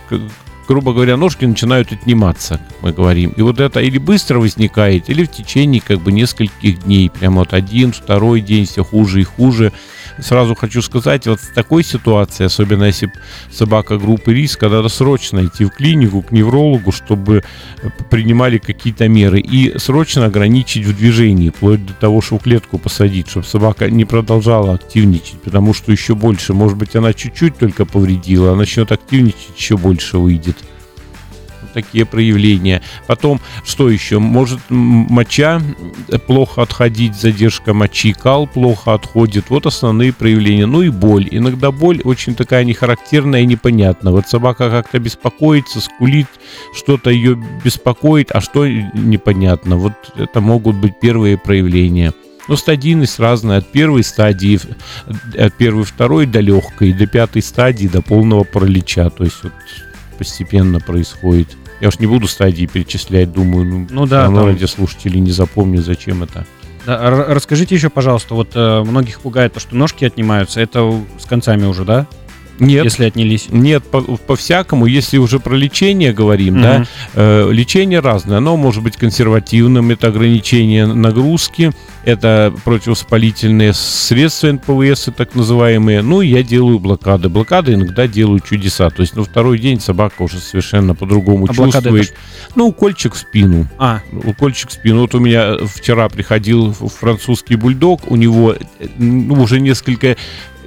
грубо 0.67 0.93
говоря, 0.93 1.17
ножки 1.17 1.45
начинают 1.45 1.91
отниматься, 1.91 2.59
мы 2.81 2.91
говорим. 2.93 3.31
И 3.31 3.41
вот 3.41 3.59
это 3.59 3.79
или 3.79 3.97
быстро 3.97 4.39
возникает, 4.39 5.09
или 5.09 5.23
в 5.23 5.31
течение 5.31 5.81
как 5.81 5.99
бы 5.99 6.11
нескольких 6.11 6.83
дней. 6.83 7.09
Прямо 7.09 7.39
вот 7.39 7.53
один, 7.53 7.91
второй 7.91 8.41
день 8.41 8.65
все 8.65 8.83
хуже 8.83 9.21
и 9.21 9.23
хуже. 9.23 9.71
Сразу 10.19 10.55
хочу 10.55 10.81
сказать, 10.81 11.25
вот 11.27 11.39
в 11.39 11.53
такой 11.53 11.83
ситуации, 11.83 12.45
особенно 12.45 12.83
если 12.83 13.11
собака 13.51 13.97
группы 13.97 14.33
риска, 14.33 14.69
надо 14.69 14.89
срочно 14.89 15.45
идти 15.45 15.65
в 15.65 15.69
клинику, 15.69 16.21
к 16.21 16.31
неврологу, 16.31 16.91
чтобы 16.91 17.43
принимали 18.09 18.57
какие-то 18.57 19.07
меры. 19.07 19.39
И 19.39 19.77
срочно 19.77 20.25
ограничить 20.25 20.85
в 20.85 20.95
движении, 20.95 21.49
вплоть 21.49 21.85
до 21.85 21.93
того, 21.93 22.21
что 22.21 22.37
в 22.37 22.43
клетку 22.43 22.77
посадить, 22.77 23.29
чтобы 23.29 23.45
собака 23.45 23.89
не 23.89 24.05
продолжала 24.05 24.73
активничать, 24.73 25.41
потому 25.41 25.73
что 25.73 25.91
еще 25.91 26.13
больше, 26.13 26.53
может 26.53 26.77
быть, 26.77 26.95
она 26.95 27.13
чуть-чуть 27.13 27.57
только 27.57 27.85
повредила, 27.85 28.51
а 28.51 28.55
начнет 28.55 28.91
активничать, 28.91 29.49
еще 29.57 29.77
больше 29.77 30.17
выйдет 30.17 30.57
такие 31.73 32.05
проявления. 32.05 32.81
Потом, 33.07 33.39
что 33.63 33.89
еще? 33.89 34.19
Может 34.19 34.59
моча 34.69 35.61
плохо 36.27 36.61
отходить, 36.61 37.15
задержка 37.15 37.73
мочи, 37.73 38.13
кал 38.13 38.47
плохо 38.47 38.93
отходит. 38.93 39.49
Вот 39.49 39.65
основные 39.65 40.13
проявления. 40.13 40.65
Ну 40.65 40.81
и 40.81 40.89
боль. 40.89 41.27
Иногда 41.31 41.71
боль 41.71 42.01
очень 42.03 42.35
такая 42.35 42.63
нехарактерная 42.63 43.41
и 43.41 43.45
непонятная. 43.45 44.13
Вот 44.13 44.27
собака 44.27 44.69
как-то 44.69 44.99
беспокоится, 44.99 45.81
скулит, 45.81 46.27
что-то 46.75 47.09
ее 47.09 47.41
беспокоит, 47.63 48.31
а 48.31 48.41
что 48.41 48.67
непонятно. 48.67 49.77
Вот 49.77 49.93
это 50.15 50.41
могут 50.41 50.75
быть 50.75 50.99
первые 50.99 51.37
проявления. 51.37 52.13
Но 52.47 52.55
стадийность 52.55 53.19
разная 53.19 53.59
от 53.59 53.71
первой 53.71 54.03
стадии, 54.03 54.59
от 55.37 55.53
первой, 55.53 55.83
второй 55.83 56.25
до 56.25 56.39
легкой, 56.39 56.91
до 56.91 57.05
пятой 57.05 57.41
стадии, 57.41 57.87
до 57.87 58.01
полного 58.01 58.43
паралича. 58.43 59.09
То 59.09 59.23
есть 59.23 59.43
вот 59.43 59.53
постепенно 60.17 60.79
происходит. 60.79 61.55
Я 61.81 61.87
уж 61.87 61.99
не 61.99 62.05
буду 62.05 62.27
стадии 62.27 62.67
перечислять, 62.67 63.33
думаю, 63.33 63.65
ну, 63.65 63.87
ну 63.89 64.05
да, 64.05 64.25
там... 64.25 64.45
радиослушатели 64.45 65.17
не 65.17 65.31
запомнят, 65.31 65.83
зачем 65.83 66.21
это. 66.21 66.45
Да, 66.85 67.09
расскажите 67.09 67.75
еще, 67.75 67.89
пожалуйста, 67.89 68.35
вот 68.35 68.51
э, 68.55 68.83
многих 68.83 69.21
пугает 69.21 69.53
то, 69.53 69.59
что 69.59 69.75
ножки 69.75 70.05
отнимаются. 70.05 70.61
Это 70.61 70.99
с 71.19 71.25
концами 71.25 71.65
уже, 71.65 71.83
да? 71.83 72.07
Нет. 72.59 72.83
Если 72.83 73.05
отнялись? 73.05 73.47
Нет, 73.49 73.83
по-всякому. 74.27 74.85
По 74.85 74.87
если 74.87 75.17
уже 75.17 75.39
про 75.39 75.55
лечение 75.55 76.13
говорим, 76.13 76.55
угу. 76.55 76.63
да, 76.63 76.85
э, 77.15 77.51
лечение 77.51 77.99
разное. 77.99 78.37
Оно 78.37 78.57
может 78.57 78.83
быть 78.83 78.97
консервативным, 78.97 79.89
это 79.91 80.07
ограничение 80.07 80.85
нагрузки, 80.85 81.71
это 82.05 82.53
противовоспалительные 82.63 83.73
средства 83.73 84.51
НПВС, 84.51 85.09
так 85.15 85.35
называемые. 85.35 86.01
Ну, 86.01 86.21
я 86.21 86.43
делаю 86.43 86.79
блокады. 86.79 87.29
Блокады 87.29 87.73
иногда 87.73 88.07
делаю 88.07 88.39
чудеса. 88.39 88.89
То 88.89 89.01
есть 89.01 89.15
на 89.15 89.23
второй 89.23 89.59
день 89.59 89.79
собака 89.79 90.21
уже 90.21 90.39
совершенно 90.39 90.95
по-другому 90.95 91.47
а 91.49 91.53
чувствует. 91.53 92.13
Ну, 92.55 92.67
укольчик 92.67 93.13
в 93.13 93.17
спину. 93.17 93.67
А. 93.77 94.01
Укольчик 94.11 94.69
в 94.69 94.73
спину. 94.73 95.01
Вот 95.01 95.15
у 95.15 95.19
меня 95.19 95.57
вчера 95.65 96.09
приходил 96.09 96.73
французский 96.73 97.55
бульдог, 97.55 98.09
у 98.09 98.15
него 98.15 98.55
ну, 98.97 99.41
уже 99.41 99.59
несколько 99.59 100.17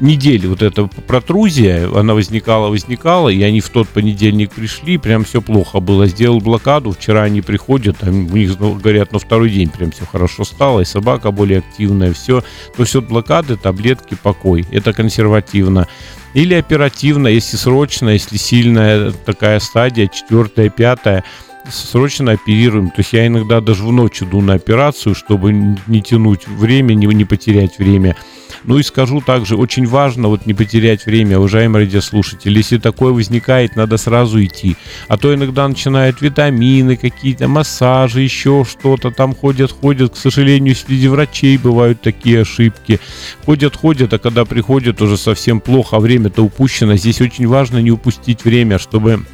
недели 0.00 0.46
вот 0.46 0.62
эта 0.62 0.86
протрузия, 0.86 1.88
она 1.94 2.14
возникала, 2.14 2.68
возникала, 2.68 3.28
и 3.28 3.42
они 3.42 3.60
в 3.60 3.68
тот 3.68 3.88
понедельник 3.88 4.52
пришли, 4.52 4.98
прям 4.98 5.24
все 5.24 5.40
плохо 5.40 5.80
было. 5.80 6.06
Сделал 6.06 6.40
блокаду, 6.40 6.92
вчера 6.92 7.22
они 7.22 7.40
приходят, 7.40 7.96
а 8.02 8.08
у 8.08 8.12
них, 8.12 8.58
говорят, 8.58 9.12
на 9.12 9.18
второй 9.18 9.50
день 9.50 9.68
прям 9.68 9.90
все 9.90 10.04
хорошо 10.04 10.44
стало, 10.44 10.80
и 10.80 10.84
собака 10.84 11.30
более 11.30 11.60
активная, 11.60 12.12
все. 12.12 12.40
То 12.76 12.82
есть 12.82 12.94
вот 12.94 13.06
блокады, 13.06 13.56
таблетки, 13.56 14.16
покой. 14.20 14.66
Это 14.70 14.92
консервативно. 14.92 15.88
Или 16.34 16.54
оперативно, 16.54 17.28
если 17.28 17.56
срочно, 17.56 18.08
если 18.08 18.36
сильная 18.36 19.12
такая 19.12 19.60
стадия, 19.60 20.08
четвертая, 20.08 20.68
пятая, 20.68 21.24
срочно 21.70 22.32
оперируем. 22.32 22.88
То 22.88 22.98
есть 22.98 23.12
я 23.12 23.26
иногда 23.26 23.60
даже 23.60 23.82
в 23.82 23.92
ночь 23.92 24.22
иду 24.22 24.40
на 24.40 24.54
операцию, 24.54 25.14
чтобы 25.14 25.52
не 25.52 26.02
тянуть 26.02 26.46
время, 26.46 26.94
не, 26.94 27.06
не 27.06 27.24
потерять 27.24 27.78
время. 27.78 28.16
Ну 28.64 28.78
и 28.78 28.82
скажу 28.82 29.20
также, 29.20 29.56
очень 29.56 29.86
важно 29.86 30.28
вот 30.28 30.46
не 30.46 30.54
потерять 30.54 31.04
время, 31.04 31.38
уважаемые 31.38 31.84
радиослушатели. 31.84 32.56
Если 32.56 32.78
такое 32.78 33.12
возникает, 33.12 33.76
надо 33.76 33.98
сразу 33.98 34.42
идти. 34.42 34.76
А 35.08 35.16
то 35.16 35.34
иногда 35.34 35.68
начинают 35.68 36.22
витамины 36.22 36.96
какие-то, 36.96 37.46
массажи, 37.46 38.22
еще 38.22 38.64
что-то. 38.68 39.10
Там 39.10 39.34
ходят, 39.34 39.70
ходят. 39.70 40.14
К 40.14 40.16
сожалению, 40.16 40.74
среди 40.76 41.08
врачей 41.08 41.58
бывают 41.58 42.00
такие 42.00 42.42
ошибки. 42.42 43.00
Ходят, 43.44 43.76
ходят, 43.76 44.12
а 44.14 44.18
когда 44.18 44.44
приходят, 44.44 45.02
уже 45.02 45.18
совсем 45.18 45.60
плохо, 45.60 45.96
а 45.96 46.00
время-то 46.00 46.42
упущено. 46.42 46.96
Здесь 46.96 47.20
очень 47.20 47.46
важно 47.46 47.78
не 47.78 47.90
упустить 47.90 48.44
время, 48.44 48.78
чтобы 48.78 49.24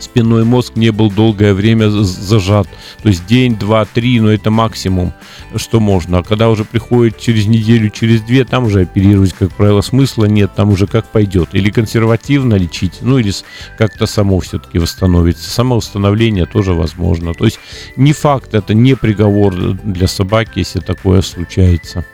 спинной 0.00 0.44
мозг 0.44 0.76
не 0.76 0.90
был 0.90 1.10
долгое 1.10 1.54
время 1.54 1.90
зажат. 1.90 2.68
То 3.02 3.08
есть 3.08 3.26
день, 3.26 3.56
два, 3.56 3.84
три, 3.84 4.20
но 4.20 4.30
это 4.30 4.50
максимум, 4.50 5.12
что 5.56 5.80
можно. 5.80 6.18
А 6.18 6.22
когда 6.22 6.48
уже 6.50 6.64
приходит 6.64 7.18
через 7.18 7.46
неделю, 7.46 7.90
через 7.90 8.22
две, 8.22 8.44
там 8.44 8.64
уже 8.64 8.82
оперировать, 8.82 9.32
как 9.32 9.52
правило, 9.52 9.80
смысла 9.80 10.24
нет, 10.24 10.52
там 10.54 10.70
уже 10.70 10.86
как 10.86 11.06
пойдет. 11.06 11.50
Или 11.52 11.70
консервативно 11.70 12.54
лечить, 12.54 12.98
ну 13.00 13.18
или 13.18 13.32
как-то 13.78 14.06
само 14.06 14.40
все-таки 14.40 14.78
восстановится. 14.78 15.50
Самовосстановление 15.50 16.46
тоже 16.46 16.72
возможно. 16.72 17.34
То 17.34 17.44
есть 17.44 17.58
не 17.96 18.12
факт, 18.12 18.54
это 18.54 18.74
не 18.74 18.94
приговор 18.94 19.54
для 19.54 20.08
собаки, 20.08 20.58
если 20.58 20.80
такое 20.80 21.22
случается. 21.22 22.04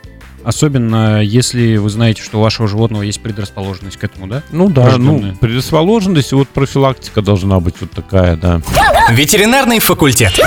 Особенно 0.46 1.20
если 1.24 1.76
вы 1.76 1.90
знаете, 1.90 2.22
что 2.22 2.38
у 2.38 2.40
вашего 2.40 2.68
животного 2.68 3.02
есть 3.02 3.20
предрасположенность 3.20 3.96
к 3.96 4.04
этому, 4.04 4.28
да? 4.28 4.44
Ну 4.52 4.70
да, 4.70 4.96
ну, 4.96 5.34
предрасположенность, 5.40 6.32
вот 6.32 6.48
профилактика 6.48 7.20
должна 7.20 7.58
быть 7.58 7.74
вот 7.80 7.90
такая, 7.90 8.36
да. 8.36 8.60
Ветеринарный 9.10 9.80
факультет. 9.80 10.38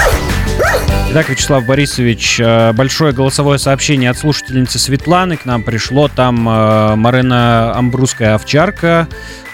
Итак, 1.11 1.27
Вячеслав 1.27 1.65
Борисович, 1.65 2.39
э, 2.39 2.71
большое 2.71 3.11
голосовое 3.11 3.59
сообщение 3.59 4.09
от 4.09 4.17
слушательницы 4.17 4.79
Светланы 4.79 5.35
к 5.35 5.43
нам 5.43 5.63
пришло. 5.63 6.07
Там 6.07 6.47
э, 6.47 6.95
Марина 6.95 7.75
Амбрусская 7.75 8.35
овчарка, 8.35 9.05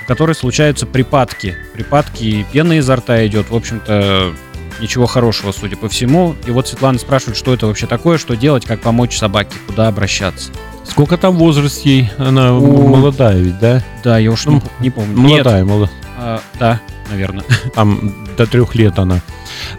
у 0.03 0.07
которой 0.07 0.35
случаются 0.35 0.85
припадки. 0.85 1.57
Припадки, 1.73 2.45
пена 2.51 2.73
изо 2.73 2.97
рта 2.97 3.25
идет. 3.25 3.49
В 3.49 3.55
общем-то, 3.55 4.33
ничего 4.79 5.05
хорошего, 5.05 5.51
судя 5.51 5.77
по 5.77 5.89
всему. 5.89 6.35
И 6.45 6.51
вот 6.51 6.67
Светлана 6.67 6.99
спрашивает, 6.99 7.37
что 7.37 7.53
это 7.53 7.67
вообще 7.67 7.87
такое, 7.87 8.17
что 8.17 8.35
делать, 8.35 8.65
как 8.65 8.81
помочь 8.81 9.17
собаке, 9.17 9.55
куда 9.67 9.87
обращаться. 9.87 10.51
Сколько 10.83 11.17
там 11.17 11.35
возраст 11.35 11.85
ей? 11.85 12.11
Она 12.17 12.55
У... 12.57 12.87
молодая 12.87 13.37
ведь, 13.37 13.59
да? 13.59 13.83
Да, 14.03 14.17
я 14.17 14.31
уж 14.31 14.45
ну, 14.45 14.53
не, 14.53 14.61
не 14.79 14.89
помню. 14.91 15.17
Молодая, 15.17 15.63
Нет. 15.63 15.67
молодая. 15.67 15.95
А, 16.17 16.41
да, 16.59 16.81
наверное. 17.09 17.43
Там 17.75 18.27
до 18.37 18.45
трех 18.45 18.75
лет 18.75 18.97
она. 18.99 19.21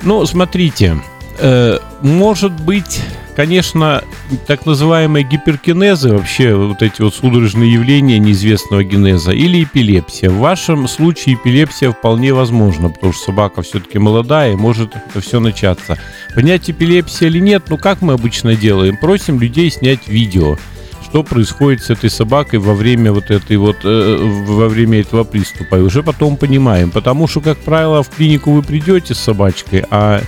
Ну, 0.03 0.26
смотрите, 0.26 0.99
э, 1.38 1.79
может 2.03 2.53
быть 2.53 3.00
Конечно, 3.37 4.02
так 4.47 4.64
называемые 4.64 5.23
гиперкинезы, 5.23 6.09
вообще 6.09 6.55
вот 6.55 6.81
эти 6.81 7.02
вот 7.02 7.14
судорожные 7.14 7.71
явления 7.71 8.19
неизвестного 8.19 8.83
генеза, 8.83 9.33
или 9.33 9.62
эпилепсия. 9.62 10.31
В 10.31 10.38
вашем 10.38 10.88
случае 10.88 11.35
эпилепсия 11.35 11.90
вполне 11.90 12.33
возможна, 12.33 12.88
потому 12.88 13.12
что 13.12 13.25
собака 13.25 13.61
все-таки 13.61 13.99
молодая, 13.99 14.55
и 14.55 14.57
может 14.57 14.97
это 14.97 15.21
все 15.21 15.38
начаться. 15.38 15.99
Понять 16.35 16.71
эпилепсия 16.71 17.28
или 17.28 17.38
нет, 17.38 17.64
ну 17.69 17.76
как 17.76 18.00
мы 18.00 18.14
обычно 18.14 18.57
делаем? 18.57 18.97
Просим 18.97 19.38
людей 19.38 19.71
снять 19.71 20.09
видео 20.09 20.57
что 21.05 21.23
происходит 21.23 21.83
с 21.83 21.90
этой 21.90 22.11
собакой 22.11 22.59
во 22.59 22.75
время 22.75 23.12
вот 23.12 23.31
этой 23.31 23.57
вот 23.59 23.76
э, 23.85 24.16
во 24.19 24.69
время 24.69 25.00
этого 25.00 25.23
приступа 25.23 25.76
и 25.76 25.81
уже 25.81 26.02
потом 26.02 26.37
понимаем 26.37 26.90
потому 26.90 27.28
что 27.28 27.40
как 27.40 27.59
правило 27.59 28.02
в 28.02 28.11
клинику 28.11 28.50
вы 28.50 28.62
придете 28.62 29.14
с 29.14 29.21
собачкой 29.21 29.85
а 29.88 30.21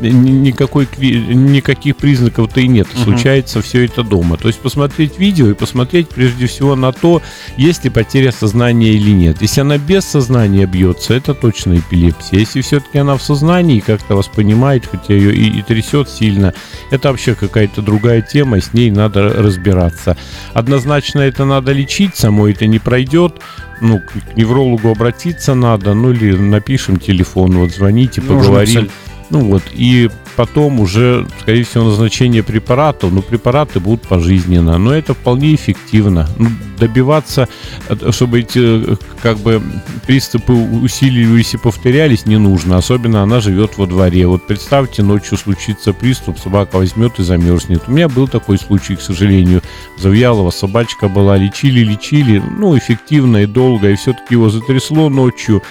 никакой, 0.00 0.88
никаких 0.98 1.96
признаков-то 1.96 2.60
и 2.60 2.68
нет. 2.68 2.88
Угу. 2.94 3.02
Случается 3.04 3.62
все 3.62 3.84
это 3.84 4.02
дома. 4.02 4.36
То 4.36 4.48
есть 4.48 4.60
посмотреть 4.60 5.18
видео 5.18 5.50
и 5.50 5.54
посмотреть 5.54 6.08
прежде 6.08 6.46
всего 6.46 6.76
на 6.76 6.92
то, 6.92 7.22
есть 7.56 7.84
ли 7.84 7.90
потеря 7.90 8.32
сознания 8.32 8.92
или 8.92 9.10
нет. 9.10 9.40
Если 9.40 9.60
она 9.60 9.78
без 9.78 10.04
сознания 10.04 10.66
бьется, 10.66 11.14
это 11.14 11.34
точно 11.34 11.78
эпилепсия. 11.78 12.38
Если 12.38 12.60
все-таки 12.60 12.98
она 12.98 13.16
в 13.16 13.22
сознании 13.22 13.78
и 13.78 13.80
как-то 13.80 14.16
вас 14.16 14.28
понимает, 14.28 14.86
хотя 14.90 15.14
ее 15.14 15.34
и, 15.34 15.58
и 15.58 15.62
трясет 15.62 16.08
сильно, 16.08 16.54
это 16.90 17.08
вообще 17.10 17.34
какая-то 17.34 17.82
другая 17.82 18.22
тема, 18.22 18.60
с 18.60 18.72
ней 18.72 18.90
надо 18.90 19.28
разбираться. 19.28 20.16
Однозначно 20.54 21.20
это 21.20 21.44
надо 21.44 21.72
лечить, 21.72 22.16
само 22.16 22.48
это 22.48 22.66
не 22.66 22.78
пройдет 22.78 23.40
ну, 23.80 23.98
к 23.98 24.36
неврологу 24.36 24.90
обратиться 24.90 25.54
надо, 25.54 25.94
ну 25.94 26.12
или 26.12 26.36
напишем 26.36 26.98
телефон, 26.98 27.56
вот 27.58 27.72
звоните, 27.72 28.20
ну, 28.20 28.38
поговорим. 28.38 28.90
Ну 29.30 29.40
вот, 29.44 29.62
и 29.72 30.10
потом 30.36 30.80
уже, 30.80 31.26
скорее 31.40 31.62
всего, 31.64 31.84
назначение 31.84 32.42
препаратов, 32.42 33.12
ну, 33.12 33.22
препараты 33.22 33.78
будут 33.78 34.02
пожизненно, 34.08 34.76
но 34.78 34.92
это 34.92 35.14
вполне 35.14 35.54
эффективно. 35.54 36.28
Ну, 36.36 36.48
добиваться, 36.78 37.48
э, 37.88 38.10
чтобы 38.10 38.40
эти, 38.40 38.92
э, 38.92 38.96
как 39.22 39.38
бы, 39.38 39.62
приступы 40.06 40.52
усиливались 40.52 41.54
и 41.54 41.58
повторялись, 41.58 42.26
не 42.26 42.38
нужно, 42.38 42.78
особенно 42.78 43.22
она 43.22 43.40
живет 43.40 43.76
во 43.76 43.86
дворе. 43.86 44.26
Вот 44.26 44.46
представьте, 44.46 45.02
ночью 45.02 45.38
случится 45.38 45.92
приступ, 45.92 46.38
собака 46.38 46.76
возьмет 46.76 47.20
и 47.20 47.22
замерзнет. 47.22 47.82
У 47.86 47.92
меня 47.92 48.08
был 48.08 48.26
такой 48.26 48.58
случай, 48.58 48.96
к 48.96 49.02
сожалению. 49.02 49.62
Завьялова 49.98 50.50
собачка 50.50 51.08
была, 51.08 51.36
лечили, 51.36 51.80
лечили, 51.80 52.42
ну, 52.58 52.76
эффективно 52.76 53.38
и 53.38 53.46
долго, 53.46 53.90
и 53.90 53.96
все-таки 53.96 54.34
его 54.34 54.48
затрясло 54.48 55.08
ночью, 55.08 55.62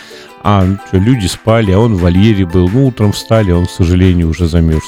а 0.43 0.65
что, 0.87 0.97
люди 0.97 1.27
спали, 1.27 1.71
а 1.71 1.79
он 1.79 1.95
в 1.95 2.01
вольере 2.01 2.45
был. 2.45 2.69
Ну, 2.69 2.87
утром 2.87 3.11
встали, 3.11 3.51
а 3.51 3.57
он, 3.57 3.65
к 3.65 3.71
сожалению, 3.71 4.29
уже 4.29 4.47
замерз. 4.47 4.85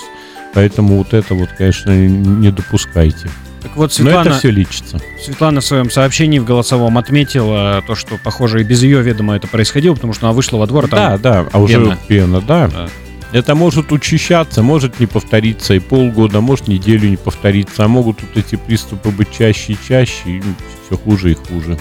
Поэтому 0.53 0.97
вот 0.97 1.13
это 1.13 1.33
вот, 1.33 1.49
конечно, 1.57 1.91
не 1.91 2.51
допускайте. 2.51 3.29
Так 3.61 3.75
вот, 3.75 3.93
Светлана, 3.93 4.23
Но 4.23 4.29
это 4.31 4.39
все 4.39 4.49
лечится. 4.49 4.99
Светлана 5.23 5.61
в 5.61 5.65
своем 5.65 5.91
сообщении 5.91 6.39
в 6.39 6.45
голосовом 6.45 6.97
отметила 6.97 7.83
то, 7.85 7.95
что, 7.95 8.17
похоже, 8.23 8.61
и 8.61 8.63
без 8.63 8.81
ее 8.81 9.01
ведома 9.01 9.35
это 9.35 9.47
происходило, 9.47 9.93
потому 9.93 10.13
что 10.13 10.27
она 10.27 10.33
вышла 10.33 10.57
во 10.57 10.67
двор, 10.67 10.85
а 10.85 10.87
Да, 10.87 11.09
там 11.11 11.21
да, 11.21 11.45
а 11.51 11.59
уже 11.59 11.75
пена. 11.75 11.97
пена, 12.07 12.41
да. 12.41 12.67
Да. 12.67 12.89
Это 13.31 13.55
может 13.55 13.91
учащаться, 13.93 14.61
может 14.61 14.99
не 14.99 15.05
повториться 15.05 15.73
и 15.73 15.79
полгода, 15.79 16.41
может 16.41 16.67
неделю 16.67 17.07
не 17.07 17.15
повториться, 17.17 17.85
а 17.85 17.87
могут 17.87 18.21
вот 18.21 18.35
эти 18.35 18.55
приступы 18.55 19.09
быть 19.09 19.31
чаще 19.31 19.73
и 19.73 19.77
чаще, 19.87 20.13
и 20.25 20.43
все 20.85 20.97
хуже 20.97 21.31
и 21.31 21.35
хуже. 21.35 21.77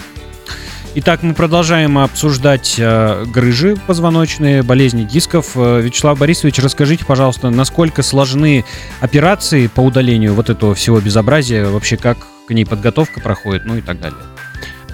Итак, 0.93 1.23
мы 1.23 1.33
продолжаем 1.33 1.97
обсуждать 1.97 2.75
э, 2.77 3.23
грыжи 3.25 3.77
позвоночные, 3.87 4.61
болезни 4.61 5.05
дисков. 5.05 5.51
Э, 5.55 5.79
Вячеслав 5.79 6.19
Борисович, 6.19 6.59
расскажите, 6.59 7.05
пожалуйста, 7.05 7.49
насколько 7.49 8.03
сложны 8.03 8.65
операции 8.99 9.67
по 9.67 9.79
удалению 9.79 10.33
вот 10.33 10.49
этого 10.49 10.75
всего 10.75 10.99
безобразия, 10.99 11.65
вообще 11.65 11.95
как 11.95 12.17
к 12.45 12.51
ней 12.51 12.65
подготовка 12.65 13.21
проходит, 13.21 13.63
ну 13.65 13.77
и 13.77 13.81
так 13.81 14.01
далее. 14.01 14.19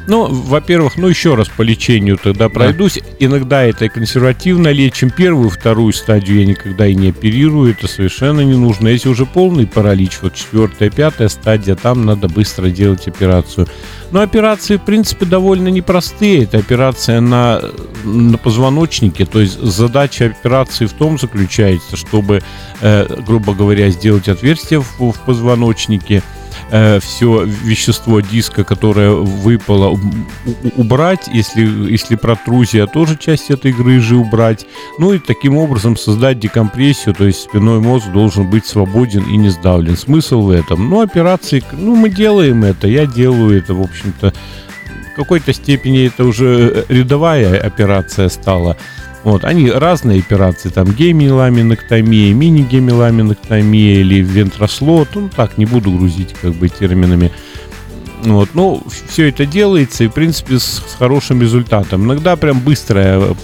Ну, 0.07 0.27
во-первых, 0.27 0.95
ну 0.95 1.07
еще 1.07 1.35
раз 1.35 1.49
по 1.49 1.61
лечению 1.61 2.17
тогда 2.17 2.47
пройдусь. 2.47 2.99
Иногда 3.19 3.63
это 3.63 3.85
и 3.85 3.89
консервативно 3.89 4.69
лечим. 4.69 5.09
Первую, 5.09 5.49
вторую 5.49 5.91
стадию 5.91 6.39
я 6.39 6.45
никогда 6.45 6.87
и 6.87 6.95
не 6.95 7.09
оперирую. 7.09 7.71
Это 7.71 7.87
совершенно 7.87 8.39
не 8.39 8.55
нужно. 8.55 8.87
Если 8.87 9.09
уже 9.09 9.25
полный 9.25 9.67
паралич, 9.67 10.19
вот 10.21 10.33
четвертая, 10.33 10.89
пятая 10.89 11.27
стадия, 11.27 11.75
там 11.75 12.05
надо 12.05 12.29
быстро 12.29 12.69
делать 12.69 13.07
операцию. 13.07 13.67
Но 14.11 14.21
операции, 14.21 14.77
в 14.77 14.83
принципе, 14.83 15.25
довольно 15.25 15.67
непростые. 15.67 16.43
Это 16.43 16.57
операция 16.57 17.19
на, 17.19 17.61
на 18.05 18.37
позвоночнике. 18.37 19.25
То 19.25 19.41
есть 19.41 19.59
задача 19.59 20.27
операции 20.27 20.85
в 20.85 20.93
том 20.93 21.19
заключается, 21.19 21.97
чтобы, 21.97 22.41
э, 22.79 23.05
грубо 23.25 23.53
говоря, 23.53 23.89
сделать 23.89 24.29
отверстие 24.29 24.81
в, 24.81 25.11
в 25.11 25.19
позвоночнике, 25.25 26.23
все 26.69 27.43
вещество 27.43 28.21
диска, 28.21 28.63
которое 28.63 29.11
выпало, 29.11 29.99
убрать, 30.75 31.27
если, 31.31 31.61
если 31.91 32.15
протрузия, 32.15 32.87
тоже 32.87 33.17
часть 33.17 33.49
этой 33.49 33.71
грыжи 33.71 34.15
убрать. 34.15 34.65
Ну 34.99 35.13
и 35.13 35.19
таким 35.19 35.57
образом 35.57 35.97
создать 35.97 36.39
декомпрессию, 36.39 37.15
то 37.15 37.25
есть 37.25 37.41
спиной 37.41 37.79
мозг 37.79 38.07
должен 38.11 38.49
быть 38.49 38.65
свободен 38.65 39.23
и 39.23 39.37
не 39.37 39.49
сдавлен. 39.49 39.97
Смысл 39.97 40.41
в 40.41 40.51
этом? 40.51 40.89
Ну, 40.89 41.01
операции, 41.01 41.63
ну, 41.71 41.95
мы 41.95 42.09
делаем 42.09 42.63
это, 42.63 42.87
я 42.87 43.05
делаю 43.05 43.57
это, 43.57 43.73
в 43.73 43.81
общем-то, 43.81 44.33
в 45.13 45.15
какой-то 45.15 45.53
степени 45.53 46.05
это 46.05 46.25
уже 46.25 46.85
рядовая 46.89 47.59
операция 47.59 48.29
стала. 48.29 48.77
Вот, 49.27 49.43
они 49.43 49.69
разные 49.69 50.19
операции, 50.21 50.69
там 50.69 50.89
гемиламиноктомия, 50.93 52.33
мини-гемиламиноктомия 52.33 53.99
или 53.99 54.21
вентрослот, 54.21 55.09
ну 55.15 55.27
так, 55.27 55.57
не 55.57 55.65
буду 55.65 55.91
грузить 55.91 56.33
как 56.41 56.53
бы 56.53 56.69
терминами. 56.69 57.33
Вот, 58.21 58.51
ну, 58.53 58.81
все 59.09 59.27
это 59.27 59.45
делается 59.45 60.05
и, 60.05 60.07
в 60.07 60.13
принципе, 60.13 60.59
с, 60.59 60.63
с 60.63 60.95
хорошим 60.97 61.41
результатом. 61.41 62.05
Иногда 62.05 62.37
прям 62.37 62.61
быстрое 62.61 63.35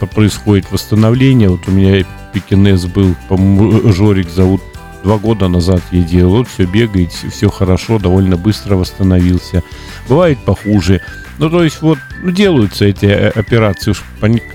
э, 0.00 0.06
происходит 0.16 0.72
восстановление. 0.72 1.48
Вот 1.48 1.60
у 1.68 1.70
меня 1.70 2.04
пекинез 2.32 2.86
был, 2.86 3.14
по-моему, 3.28 3.92
Жорик 3.92 4.28
зовут, 4.28 4.60
два 5.04 5.18
года 5.18 5.46
назад 5.46 5.80
я 5.92 6.02
делал. 6.02 6.38
Вот 6.38 6.48
все 6.48 6.64
бегает, 6.64 7.12
все 7.12 7.48
хорошо, 7.48 8.00
довольно 8.00 8.36
быстро 8.36 8.74
восстановился. 8.74 9.62
Бывает 10.08 10.38
похуже. 10.44 11.02
Ну, 11.38 11.50
то 11.50 11.62
есть 11.62 11.82
вот 11.82 11.98
ну, 12.22 12.30
делаются 12.32 12.84
эти 12.84 13.06
э, 13.06 13.28
операции, 13.28 13.92
уж 13.92 14.02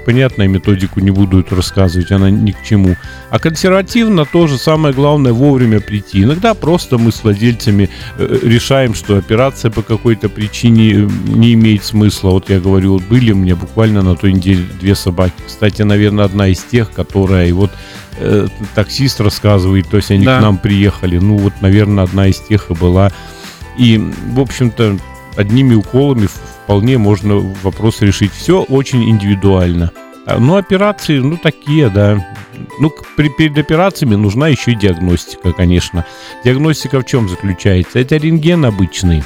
понятно, 0.05 0.45
методику 0.47 0.99
не 0.99 1.11
буду 1.11 1.39
эту 1.39 1.55
рассказывать, 1.55 2.11
она 2.11 2.29
ни 2.29 2.51
к 2.51 2.61
чему. 2.63 2.97
А 3.29 3.39
консервативно 3.39 4.25
тоже 4.25 4.57
самое 4.57 4.93
главное 4.93 5.31
вовремя 5.31 5.79
прийти. 5.79 6.23
Иногда 6.23 6.53
просто 6.53 6.97
мы 6.97 7.11
с 7.11 7.23
владельцами 7.23 7.89
э, 8.17 8.39
решаем, 8.43 8.93
что 8.95 9.15
операция 9.17 9.71
по 9.71 9.81
какой-то 9.81 10.27
причине 10.27 10.91
э, 10.91 11.07
не 11.27 11.53
имеет 11.53 11.85
смысла. 11.85 12.31
Вот 12.31 12.49
я 12.49 12.59
говорю, 12.59 12.93
вот 12.93 13.03
были 13.03 13.31
у 13.31 13.37
меня 13.37 13.55
буквально 13.55 14.01
на 14.01 14.15
той 14.15 14.33
неделе 14.33 14.65
две 14.81 14.95
собаки. 14.95 15.33
Кстати, 15.47 15.83
наверное, 15.83 16.25
одна 16.25 16.49
из 16.49 16.61
тех, 16.63 16.91
которая 16.91 17.47
и 17.47 17.53
вот 17.53 17.71
э, 18.17 18.47
таксист 18.75 19.21
рассказывает, 19.21 19.87
то 19.89 19.97
есть 19.97 20.11
они 20.11 20.25
Да. 20.25 20.39
к 20.39 20.41
нам 20.41 20.57
приехали. 20.57 21.17
Ну 21.17 21.37
вот, 21.37 21.53
наверное, 21.61 22.03
одна 22.03 22.27
из 22.27 22.39
тех 22.39 22.71
и 22.71 22.73
была. 22.73 23.09
И, 23.77 23.97
в 24.33 24.39
общем-то, 24.41 24.97
одними 25.35 25.75
уколами 25.75 26.27
вполне 26.27 26.97
можно 26.97 27.35
вопрос 27.61 28.01
решить. 28.01 28.31
Все 28.31 28.61
очень 28.63 29.09
индивидуально. 29.09 29.91
А, 30.25 30.37
Ну, 30.39 30.55
операции, 30.55 31.19
ну, 31.19 31.37
такие, 31.37 31.89
да. 31.89 32.25
Ну, 32.79 32.91
при, 33.17 33.29
перед 33.29 33.57
операциями 33.57 34.15
нужна 34.15 34.47
еще 34.47 34.71
и 34.71 34.75
диагностика, 34.75 35.51
конечно. 35.51 36.05
Диагностика 36.45 36.99
в 36.99 37.05
чем 37.05 37.27
заключается? 37.27 37.99
Это 37.99 38.17
рентген 38.17 38.65
обычный. 38.65 39.23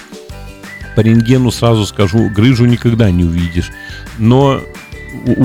По 0.96 1.02
рентгену 1.02 1.52
сразу 1.52 1.86
скажу, 1.86 2.30
грыжу 2.30 2.65
никогда 2.65 3.12
не 3.12 3.24
увидишь. 3.24 3.70
Но 4.17 4.62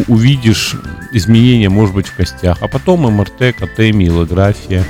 увидишь 0.09 0.77
изменения, 1.13 1.69
может 1.69 1.95
быть, 1.95 2.07
в 2.07 2.17
костях. 2.17 2.59
А 2.61 2.69
потом 2.69 3.03
МРТ, 3.03 3.55
КТ, 3.57 3.79
миелография. 3.79 4.85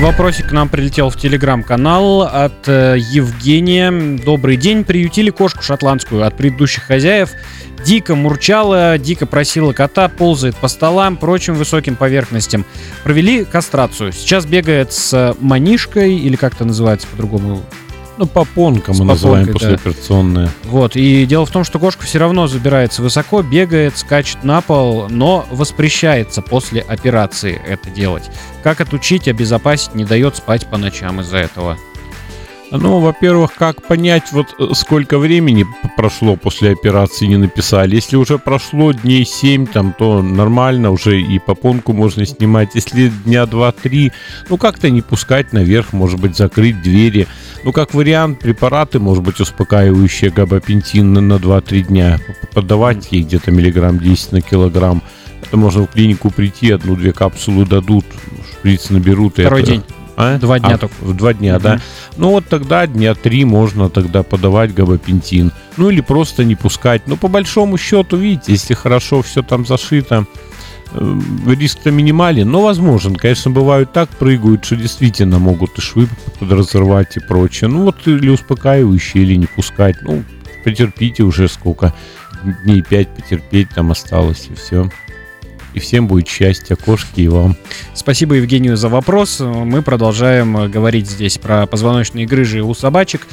Вопросик 0.00 0.48
к 0.48 0.52
нам 0.52 0.68
прилетел 0.68 1.08
в 1.08 1.16
телеграм-канал 1.16 2.22
от 2.22 2.68
э, 2.68 2.96
Евгения. 2.98 4.18
Добрый 4.18 4.56
день. 4.56 4.84
Приютили 4.84 5.30
кошку 5.30 5.62
шотландскую 5.62 6.26
от 6.26 6.36
предыдущих 6.36 6.82
хозяев. 6.82 7.30
Дико 7.86 8.16
мурчала, 8.16 8.98
дико 8.98 9.24
просила 9.26 9.72
кота, 9.72 10.08
ползает 10.08 10.56
по 10.56 10.68
столам, 10.68 11.16
прочим 11.16 11.54
высоким 11.54 11.94
поверхностям. 11.94 12.64
Провели 13.04 13.44
кастрацию. 13.44 14.12
Сейчас 14.12 14.46
бегает 14.46 14.92
с 14.92 15.36
манишкой, 15.40 16.16
или 16.16 16.34
как 16.34 16.54
это 16.54 16.64
называется 16.64 17.06
по-другому. 17.06 17.62
Ну, 18.16 18.26
попонка 18.26 18.92
мы 18.92 19.04
называем 19.04 19.46
попонкой, 19.46 19.68
да. 19.68 19.74
послеоперационная. 19.76 20.50
Вот. 20.64 20.96
И 20.96 21.26
дело 21.26 21.46
в 21.46 21.50
том, 21.50 21.64
что 21.64 21.78
кошка 21.78 22.04
все 22.04 22.18
равно 22.18 22.46
забирается 22.46 23.02
высоко, 23.02 23.42
бегает, 23.42 23.98
скачет 23.98 24.44
на 24.44 24.60
пол, 24.60 25.08
но 25.08 25.46
воспрещается 25.50 26.40
после 26.40 26.80
операции 26.80 27.60
это 27.66 27.90
делать. 27.90 28.30
Как 28.62 28.80
отучить, 28.80 29.26
обезопасить, 29.26 29.94
не 29.94 30.04
дает 30.04 30.36
спать 30.36 30.66
по 30.66 30.76
ночам 30.76 31.20
из-за 31.20 31.38
этого. 31.38 31.76
Ну, 32.76 32.98
во-первых, 32.98 33.54
как 33.54 33.82
понять, 33.82 34.32
вот 34.32 34.54
э, 34.58 34.66
сколько 34.74 35.18
времени 35.18 35.64
прошло 35.96 36.34
после 36.34 36.72
операции, 36.72 37.26
не 37.26 37.36
написали. 37.36 37.94
Если 37.94 38.16
уже 38.16 38.38
прошло 38.38 38.90
дней 38.90 39.24
7, 39.24 39.66
там, 39.66 39.94
то 39.96 40.22
нормально, 40.22 40.90
уже 40.90 41.20
и 41.20 41.38
попонку 41.38 41.92
можно 41.92 42.26
снимать. 42.26 42.70
Если 42.74 43.12
дня 43.24 43.44
2-3, 43.44 44.10
ну, 44.48 44.56
как-то 44.56 44.90
не 44.90 45.02
пускать 45.02 45.52
наверх, 45.52 45.92
может 45.92 46.18
быть, 46.18 46.36
закрыть 46.36 46.82
двери. 46.82 47.28
Ну, 47.64 47.72
как 47.72 47.94
вариант, 47.94 48.40
препараты, 48.40 48.98
может 49.00 49.24
быть, 49.24 49.40
успокаивающие 49.40 50.30
габапентин 50.30 51.14
на, 51.14 51.20
на 51.22 51.34
2-3 51.34 51.82
дня. 51.82 52.18
Подавать 52.52 53.08
ей 53.10 53.22
где-то 53.22 53.50
миллиграмм 53.50 53.98
10 53.98 54.32
на 54.32 54.40
килограмм. 54.42 55.02
Это 55.42 55.56
можно 55.56 55.82
в 55.84 55.86
клинику 55.90 56.30
прийти, 56.30 56.70
одну-две 56.72 57.12
капсулы 57.12 57.64
дадут, 57.64 58.04
шприц 58.52 58.90
наберут. 58.90 59.34
Второй 59.34 59.62
это- 59.62 59.70
день. 59.72 59.82
А? 60.16 60.38
Два 60.38 60.60
дня 60.60 60.74
А, 60.74 60.78
только. 60.78 60.94
В 61.00 61.14
два 61.16 61.34
дня, 61.34 61.54
Мгм. 61.54 61.62
да. 61.62 61.80
Ну 62.18 62.30
вот 62.30 62.46
тогда 62.48 62.86
дня 62.86 63.14
три 63.16 63.44
можно 63.44 63.90
тогда 63.90 64.22
подавать 64.22 64.72
габапентин. 64.72 65.50
Ну 65.76 65.90
или 65.90 66.02
просто 66.02 66.44
не 66.44 66.54
пускать. 66.54 67.02
Но 67.08 67.16
по 67.16 67.26
большому 67.28 67.78
счету, 67.78 68.16
видите, 68.16 68.52
если 68.52 68.74
хорошо 68.74 69.22
все 69.22 69.42
там 69.42 69.66
зашито, 69.66 70.26
риск-то 71.46 71.90
минимален, 71.90 72.50
но 72.50 72.62
возможен. 72.62 73.16
Конечно, 73.16 73.50
бывают 73.50 73.92
так 73.92 74.08
прыгают, 74.10 74.64
что 74.64 74.76
действительно 74.76 75.38
могут 75.38 75.78
и 75.78 75.80
швы 75.80 76.08
подразрывать 76.38 77.16
и 77.16 77.20
прочее. 77.20 77.68
Ну 77.68 77.84
вот 77.84 78.06
или 78.06 78.28
успокаивающие, 78.28 79.22
или 79.22 79.34
не 79.34 79.46
пускать. 79.46 79.96
Ну, 80.02 80.24
потерпите 80.64 81.22
уже 81.22 81.48
сколько, 81.48 81.94
дней 82.64 82.82
пять 82.82 83.08
потерпеть 83.08 83.68
там 83.74 83.90
осталось 83.90 84.48
и 84.50 84.54
все. 84.54 84.90
И 85.74 85.80
всем 85.80 86.06
будет 86.06 86.28
счастье, 86.28 86.76
кошки 86.76 87.22
и 87.22 87.28
вам. 87.28 87.56
Спасибо 87.94 88.36
Евгению 88.36 88.76
за 88.76 88.88
вопрос. 88.88 89.40
Мы 89.40 89.82
продолжаем 89.82 90.56
э, 90.56 90.68
говорить 90.68 91.10
здесь 91.10 91.36
про 91.36 91.66
позвоночные 91.66 92.26
грыжи 92.26 92.62
у 92.62 92.74
собачек. 92.74 93.26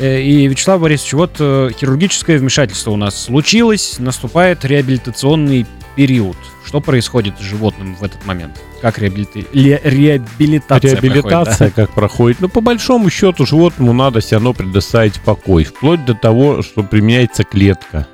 Э, 0.00 0.20
И, 0.22 0.46
Вячеслав 0.48 0.80
Борисович, 0.80 1.12
вот 1.12 1.36
э, 1.38 1.70
хирургическое 1.78 2.38
вмешательство 2.38 2.90
у 2.92 2.96
нас 2.96 3.22
случилось, 3.24 3.96
наступает 3.98 4.64
реабилитационный 4.64 5.66
период. 5.96 6.36
Что 6.64 6.80
происходит 6.80 7.34
с 7.38 7.42
животным 7.42 7.96
в 7.96 8.02
этот 8.04 8.24
момент? 8.24 8.62
Как 8.80 8.98
реабилити- 8.98 9.46
ле- 9.52 9.80
реабилитация 9.84 10.92
Реабилитация 10.92 11.70
как 11.70 11.90
проходит. 11.90 12.38
Ну, 12.40 12.48
по 12.48 12.60
большому 12.60 13.10
счету, 13.10 13.44
животному 13.44 13.92
надо 13.92 14.20
все 14.20 14.36
равно 14.36 14.52
предоставить 14.54 15.20
покой. 15.20 15.64
Вплоть 15.64 16.04
до 16.04 16.14
того, 16.14 16.62
что 16.62 16.82
применяется 16.82 17.44
клетка. 17.44 18.06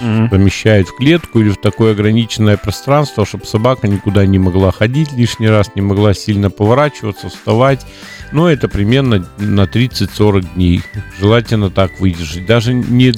Мгм. 0.00 0.30
Помещают 0.30 0.88
в 0.88 0.96
клетку 0.96 1.40
или 1.40 1.50
в 1.50 1.58
такое 1.60 1.92
ограниченное 1.92 2.56
пространство, 2.56 3.26
чтобы 3.26 3.44
собака 3.44 3.86
никуда 3.86 4.24
не 4.24 4.38
могла 4.38 4.72
ходить 4.72 5.12
лишний 5.12 5.48
раз, 5.48 5.70
не 5.74 5.82
могла 5.82 6.14
сильно 6.14 6.48
поворачиваться, 6.48 7.28
вставать. 7.28 7.84
Но 8.32 8.48
это 8.48 8.68
примерно 8.68 9.26
на 9.38 9.62
30-40 9.62 10.54
дней. 10.54 10.82
Желательно 11.18 11.70
так 11.70 11.98
выдержать. 12.00 12.46
Даже 12.46 12.72
не, 12.72 13.12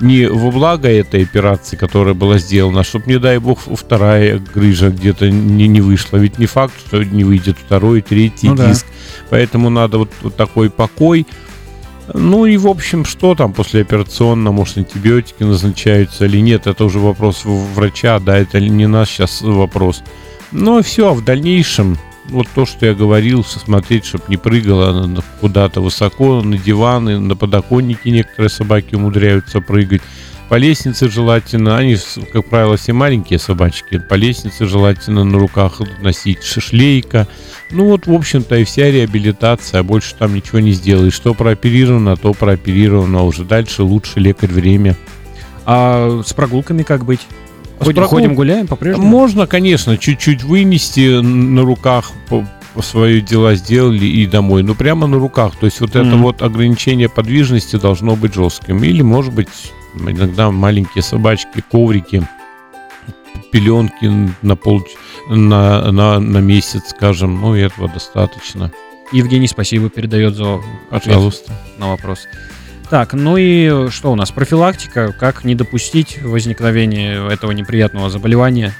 не 0.00 0.26
во 0.26 0.50
благо 0.50 0.88
этой 0.88 1.24
операции, 1.24 1.76
которая 1.76 2.14
была 2.14 2.38
сделана, 2.38 2.84
чтобы, 2.84 3.06
не 3.06 3.18
дай 3.18 3.38
бог, 3.38 3.60
вторая 3.60 4.38
грыжа 4.38 4.90
где-то 4.90 5.30
не, 5.30 5.66
не 5.66 5.80
вышла. 5.80 6.16
Ведь 6.18 6.38
не 6.38 6.46
факт, 6.46 6.74
что 6.86 7.02
не 7.02 7.24
выйдет 7.24 7.56
второй, 7.58 8.02
третий 8.02 8.48
Ну 8.48 8.54
да. 8.54 8.68
диск. 8.68 8.86
Поэтому 9.30 9.68
надо 9.68 9.98
вот, 9.98 10.10
вот 10.22 10.36
такой 10.36 10.70
покой. 10.70 11.26
Ну 12.14 12.46
и, 12.46 12.56
в 12.56 12.66
общем, 12.66 13.04
что 13.04 13.34
там 13.34 13.52
послеоперационно, 13.52 14.52
может, 14.52 14.78
антибиотики 14.78 15.42
назначаются 15.44 16.26
или 16.26 16.38
нет, 16.38 16.66
это 16.66 16.84
уже 16.84 16.98
вопрос 16.98 17.42
врача, 17.44 18.18
да, 18.18 18.38
это 18.38 18.60
не 18.60 18.86
наш 18.86 19.08
сейчас 19.10 19.40
вопрос. 19.40 20.02
Ну 20.50 20.80
и 20.80 20.82
все, 20.82 21.10
а 21.10 21.14
в 21.14 21.24
дальнейшем, 21.24 21.96
вот 22.28 22.46
то, 22.54 22.66
что 22.66 22.86
я 22.86 22.94
говорил, 22.94 23.44
смотреть, 23.44 24.06
чтобы 24.06 24.24
не 24.28 24.36
прыгала 24.36 25.22
куда-то 25.40 25.80
высоко, 25.80 26.42
на 26.42 26.56
диваны, 26.56 27.18
на 27.18 27.36
подоконники 27.36 28.08
некоторые 28.08 28.50
собаки 28.50 28.94
умудряются 28.94 29.60
прыгать. 29.60 30.02
По 30.48 30.56
лестнице 30.56 31.08
желательно, 31.08 31.78
они, 31.78 31.96
как 32.30 32.46
правило, 32.46 32.76
все 32.76 32.92
маленькие 32.92 33.38
собачки, 33.38 33.98
по 33.98 34.14
лестнице 34.14 34.66
желательно 34.66 35.24
на 35.24 35.38
руках 35.38 35.80
носить 36.02 36.42
шишлейка. 36.42 37.26
Ну 37.70 37.86
вот, 37.86 38.06
в 38.06 38.12
общем-то, 38.12 38.56
и 38.56 38.64
вся 38.64 38.90
реабилитация, 38.90 39.80
а 39.80 39.82
больше 39.82 40.14
там 40.14 40.34
ничего 40.34 40.60
не 40.60 40.72
сделаешь. 40.72 41.14
Что 41.14 41.32
прооперировано, 41.32 42.16
то 42.16 42.34
прооперировано, 42.34 43.20
а 43.20 43.22
уже 43.22 43.44
дальше 43.44 43.82
лучше 43.82 44.20
лекарь 44.20 44.50
время. 44.50 44.94
А 45.64 46.20
с 46.22 46.34
прогулками 46.34 46.82
как 46.82 47.06
быть? 47.06 47.20
Ходим, 47.84 48.02
прогул- 48.02 48.08
ходим, 48.08 48.34
гуляем 48.34 48.66
по-прежнему? 48.66 49.06
Можно, 49.06 49.46
конечно, 49.46 49.96
чуть-чуть 49.98 50.42
вынести 50.44 51.20
на 51.20 51.62
руках, 51.62 52.12
свои 52.80 53.20
дела 53.20 53.54
сделали 53.54 54.06
и 54.06 54.26
домой. 54.26 54.62
Но 54.62 54.74
прямо 54.74 55.06
на 55.06 55.18
руках. 55.18 55.52
То 55.60 55.66
есть 55.66 55.80
вот 55.80 55.90
это 55.90 56.04
Мгм. 56.04 56.22
вот 56.22 56.40
ограничение 56.42 57.08
подвижности 57.08 57.76
должно 57.76 58.16
быть 58.16 58.34
жестким. 58.34 58.82
Или, 58.82 59.02
может 59.02 59.34
быть, 59.34 59.48
иногда 59.94 60.50
маленькие 60.50 61.02
собачки, 61.02 61.62
коврики, 61.70 62.26
пеленки 63.50 64.10
на 64.42 64.56
пол 64.56 64.82
на, 65.28 65.92
на, 65.92 66.18
на 66.18 66.38
месяц, 66.38 66.84
скажем. 66.96 67.40
Ну, 67.40 67.54
и 67.54 67.60
этого 67.60 67.88
достаточно. 67.88 68.72
Евгений, 69.12 69.46
спасибо, 69.48 69.90
передает 69.90 70.34
за 70.36 70.54
ответ 70.90 71.14
Пожалуйста. 71.16 71.52
на 71.78 71.88
вопрос. 71.90 72.20
Так, 72.92 73.14
ну 73.14 73.38
и 73.38 73.88
что 73.88 74.12
у 74.12 74.16
нас? 74.16 74.32
Профилактика, 74.32 75.14
как 75.18 75.44
не 75.44 75.54
допустить 75.54 76.20
возникновения 76.22 77.26
этого 77.26 77.52
неприятного 77.52 78.10
заболевания 78.10 78.74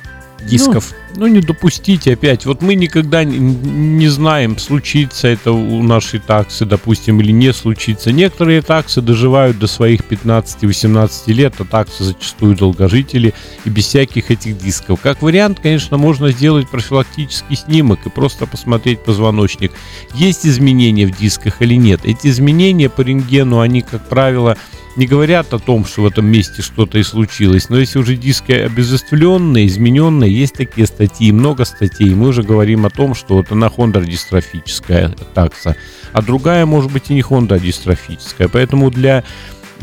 дисков. 0.46 0.94
Ну, 1.16 1.26
не 1.26 1.40
допустите 1.40 2.14
опять. 2.14 2.46
Вот 2.46 2.62
мы 2.62 2.74
никогда 2.74 3.24
не, 3.24 3.38
не 3.38 4.09
знаем, 4.09 4.59
случится 4.59 5.28
это 5.28 5.52
у 5.52 5.83
нашей 5.83 6.20
таксы, 6.20 6.64
допустим, 6.64 7.20
или 7.20 7.33
не 7.33 7.52
случится. 7.52 8.12
Некоторые 8.12 8.62
таксы 8.62 9.02
доживают 9.02 9.59
до 9.59 9.66
своих 9.66 10.00
15-18 10.00 11.33
лет, 11.33 11.55
а 11.59 11.64
таксы 11.64 12.05
зачастую 12.05 12.57
долгожители 12.57 13.35
и 13.64 13.70
без 13.70 13.87
всяких 13.87 14.31
этих 14.31 14.59
дисков. 14.59 15.00
Как 15.02 15.22
вариант, 15.22 15.61
конечно, 15.61 15.98
можно 15.98 16.31
сделать 16.31 16.68
профилактический 16.70 17.57
снимок 17.57 18.00
и 18.07 18.11
просто 18.11 18.46
посмотреть 18.46 19.00
позвоночник. 19.00 19.72
Есть 20.14 20.46
изменения 20.46 21.07
в 21.07 21.16
дисках 21.16 21.61
или 21.61 21.74
нет. 21.74 22.00
Эти 22.05 22.28
изменения 22.28 22.88
по 22.88 23.02
рентгену, 23.02 23.61
они, 23.61 23.83
как 23.83 24.09
правило, 24.09 24.57
не 24.96 25.07
говорят 25.07 25.52
о 25.55 25.59
том, 25.59 25.85
что 25.85 26.02
в 26.02 26.07
этом 26.07 26.26
месте 26.26 26.62
что-то 26.62 26.98
и 26.98 27.02
случилось. 27.02 27.68
Но 27.68 27.78
если 27.78 27.98
уже 27.98 28.16
диски 28.16 28.52
обезоствленные, 28.52 29.66
измененные, 29.66 30.33
есть 30.33 30.55
такие 30.55 30.87
статьи, 30.87 31.33
много 31.33 31.64
статей. 31.64 32.14
Мы 32.14 32.28
уже 32.28 32.42
говорим 32.42 32.87
о 32.87 32.90
том, 32.90 33.14
что 33.14 33.37
вот 33.37 33.50
она 33.52 33.70
хондrodистрофическая 33.70 35.14
такса, 35.35 35.76
а 36.12 36.22
другая 36.22 36.66
может 36.66 36.92
быть 36.92 37.11
и 37.11 37.14
не 37.14 37.22
хондrodистрофическая. 37.22 38.48
Поэтому 38.48 38.90
для 38.90 39.24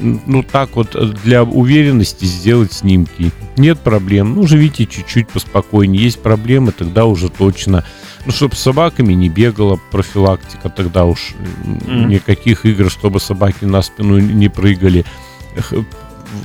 ну 0.01 0.43
так 0.43 0.75
вот 0.75 0.95
для 1.23 1.43
уверенности 1.43 2.25
сделать 2.25 2.73
снимки. 2.73 3.31
Нет 3.57 3.79
проблем. 3.79 4.35
Ну, 4.35 4.47
живите 4.47 4.85
чуть-чуть 4.85 5.27
поспокойнее. 5.27 6.03
Есть 6.03 6.21
проблемы, 6.21 6.71
тогда 6.71 7.05
уже 7.05 7.29
точно. 7.29 7.85
Ну, 8.29 8.33
чтобы 8.35 8.55
с 8.55 8.59
собаками 8.59 9.13
не 9.13 9.27
бегала 9.27 9.79
профилактика, 9.89 10.69
тогда 10.69 11.05
уж 11.05 11.33
Мгм. 11.63 12.09
никаких 12.09 12.63
игр, 12.63 12.91
чтобы 12.91 13.19
собаки 13.19 13.65
на 13.65 13.81
спину 13.81 14.19
не 14.19 14.49
прыгали. 14.49 15.03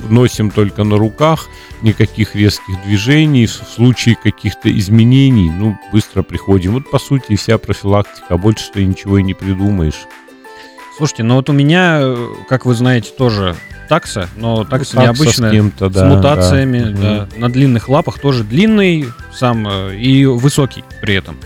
Носим 0.09 0.49
только 0.49 0.83
на 0.83 0.97
руках, 0.97 1.47
никаких 1.83 2.35
резких 2.35 2.81
движений. 2.87 3.45
В 3.45 3.51
случае 3.51 4.15
каких-то 4.15 4.75
изменений, 4.75 5.51
ну, 5.51 5.77
быстро 5.91 6.23
приходим. 6.23 6.73
Вот, 6.73 6.89
по 6.89 6.97
сути, 6.97 7.35
вся 7.35 7.59
профилактика, 7.59 8.25
а 8.29 8.37
больше 8.39 8.71
ты 8.73 8.83
ничего 8.83 9.19
и 9.19 9.23
не 9.23 9.35
придумаешь. 9.35 10.07
Слушайте, 10.97 11.21
ну 11.21 11.35
вот 11.35 11.51
у 11.51 11.53
меня, 11.53 12.15
как 12.49 12.65
вы 12.65 12.73
знаете, 12.73 13.11
тоже 13.15 13.55
такса, 13.89 14.27
но 14.37 14.63
такса 14.63 14.95
Ну, 14.95 15.01
необычная. 15.03 15.49
с 15.49 15.53
кем-то, 15.53 15.89
с 15.91 15.93
да, 15.93 16.05
мутациями, 16.07 16.79
да. 16.79 16.89
Мгм. 16.89 17.01
да, 17.01 17.27
на 17.37 17.49
длинных 17.51 17.89
лапах 17.89 18.17
тоже 18.17 18.43
длинный 18.43 19.05
сам 19.31 19.67
э, 19.67 19.95
и 19.97 20.25
высокий 20.25 20.83
при 20.99 21.13
этом. 21.13 21.37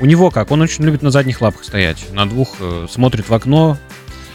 У 0.00 0.06
него 0.06 0.30
как? 0.30 0.50
Он 0.50 0.60
очень 0.60 0.84
любит 0.84 1.02
на 1.02 1.10
задних 1.10 1.40
лапах 1.40 1.64
стоять, 1.64 2.12
на 2.12 2.26
двух 2.26 2.56
э, 2.60 2.86
смотрит 2.88 3.28
в 3.28 3.34
окно, 3.34 3.76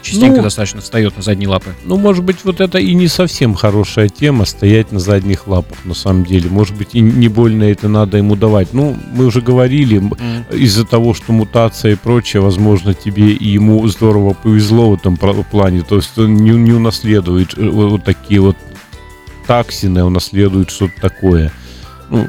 частенько 0.04 0.38
Ну, 0.38 0.44
достаточно 0.44 0.82
встает 0.82 1.16
на 1.16 1.24
задние 1.24 1.48
лапы. 1.48 1.74
Ну, 1.86 1.98
может 1.98 2.24
быть, 2.24 2.38
вот 2.44 2.62
это 2.62 2.78
и 2.78 2.94
не 2.94 3.08
совсем 3.08 3.56
хорошая 3.56 4.10
тема, 4.10 4.46
стоять 4.46 4.92
на 4.92 5.00
задних 5.00 5.48
лапах, 5.48 5.78
на 5.86 5.94
самом 5.94 6.26
деле. 6.26 6.50
Может 6.50 6.76
быть, 6.76 6.90
и 6.94 7.00
не 7.00 7.30
больно 7.30 7.64
это 7.64 7.88
надо 7.88 8.18
ему 8.18 8.36
давать. 8.36 8.74
Ну, 8.74 8.98
мы 9.14 9.26
уже 9.26 9.42
говорили, 9.42 9.98
м, 9.98 10.14
из-за 10.52 10.86
того, 10.86 11.14
что 11.14 11.32
мутация 11.32 11.94
и 11.94 11.96
прочее, 11.96 12.42
возможно, 12.42 12.94
тебе 12.94 13.32
и 13.32 13.48
ему 13.48 13.88
здорово 13.88 14.34
повезло 14.34 14.92
в 14.92 14.96
этом 14.96 15.18
плане. 15.18 15.82
То 15.82 15.96
есть 15.96 16.18
он 16.18 16.36
не, 16.36 16.52
не 16.52 16.74
унаследует 16.74 17.58
э, 17.58 17.68
вот, 17.68 18.04
такие 18.04 18.42
вот 18.42 18.58
таксины, 19.48 20.00
а 20.00 20.06
унаследует 20.06 20.70
что-то 20.70 21.00
такое. 21.02 21.52
Ну, 22.10 22.28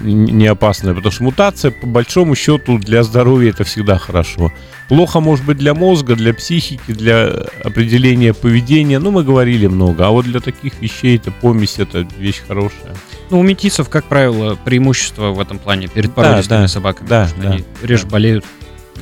не 0.00 0.46
опасное, 0.46 0.94
потому 0.94 1.12
что 1.12 1.22
мутация, 1.24 1.70
по 1.70 1.86
большому 1.86 2.34
счету, 2.34 2.78
для 2.78 3.02
здоровья 3.02 3.50
это 3.50 3.64
всегда 3.64 3.98
хорошо. 3.98 4.52
Плохо 4.88 5.20
может 5.20 5.44
быть 5.44 5.58
для 5.58 5.72
мозга, 5.74 6.16
для 6.16 6.34
психики, 6.34 6.92
для 6.92 7.28
определения 7.64 8.34
поведения. 8.34 8.98
Ну, 8.98 9.10
мы 9.12 9.22
говорили 9.22 9.66
много. 9.68 10.06
А 10.06 10.10
вот 10.10 10.24
для 10.24 10.40
таких 10.40 10.80
вещей 10.80 11.16
это 11.16 11.30
помесь, 11.30 11.78
это 11.78 12.06
вещь 12.18 12.42
хорошая. 12.46 12.96
Ну, 13.30 13.38
у 13.38 13.42
метисов, 13.42 13.88
как 13.88 14.04
правило, 14.06 14.56
преимущество 14.64 15.28
в 15.30 15.38
этом 15.38 15.58
плане 15.58 15.86
перед 15.86 16.08
Да, 16.10 16.14
породистыми 16.14 16.62
да, 16.62 16.68
собаками. 16.68 17.08
да, 17.08 17.24
потому 17.28 17.42
что 17.42 17.48
да, 17.50 17.54
они 17.54 17.64
реже 17.86 18.04
да. 18.04 18.10
болеют. 18.10 18.44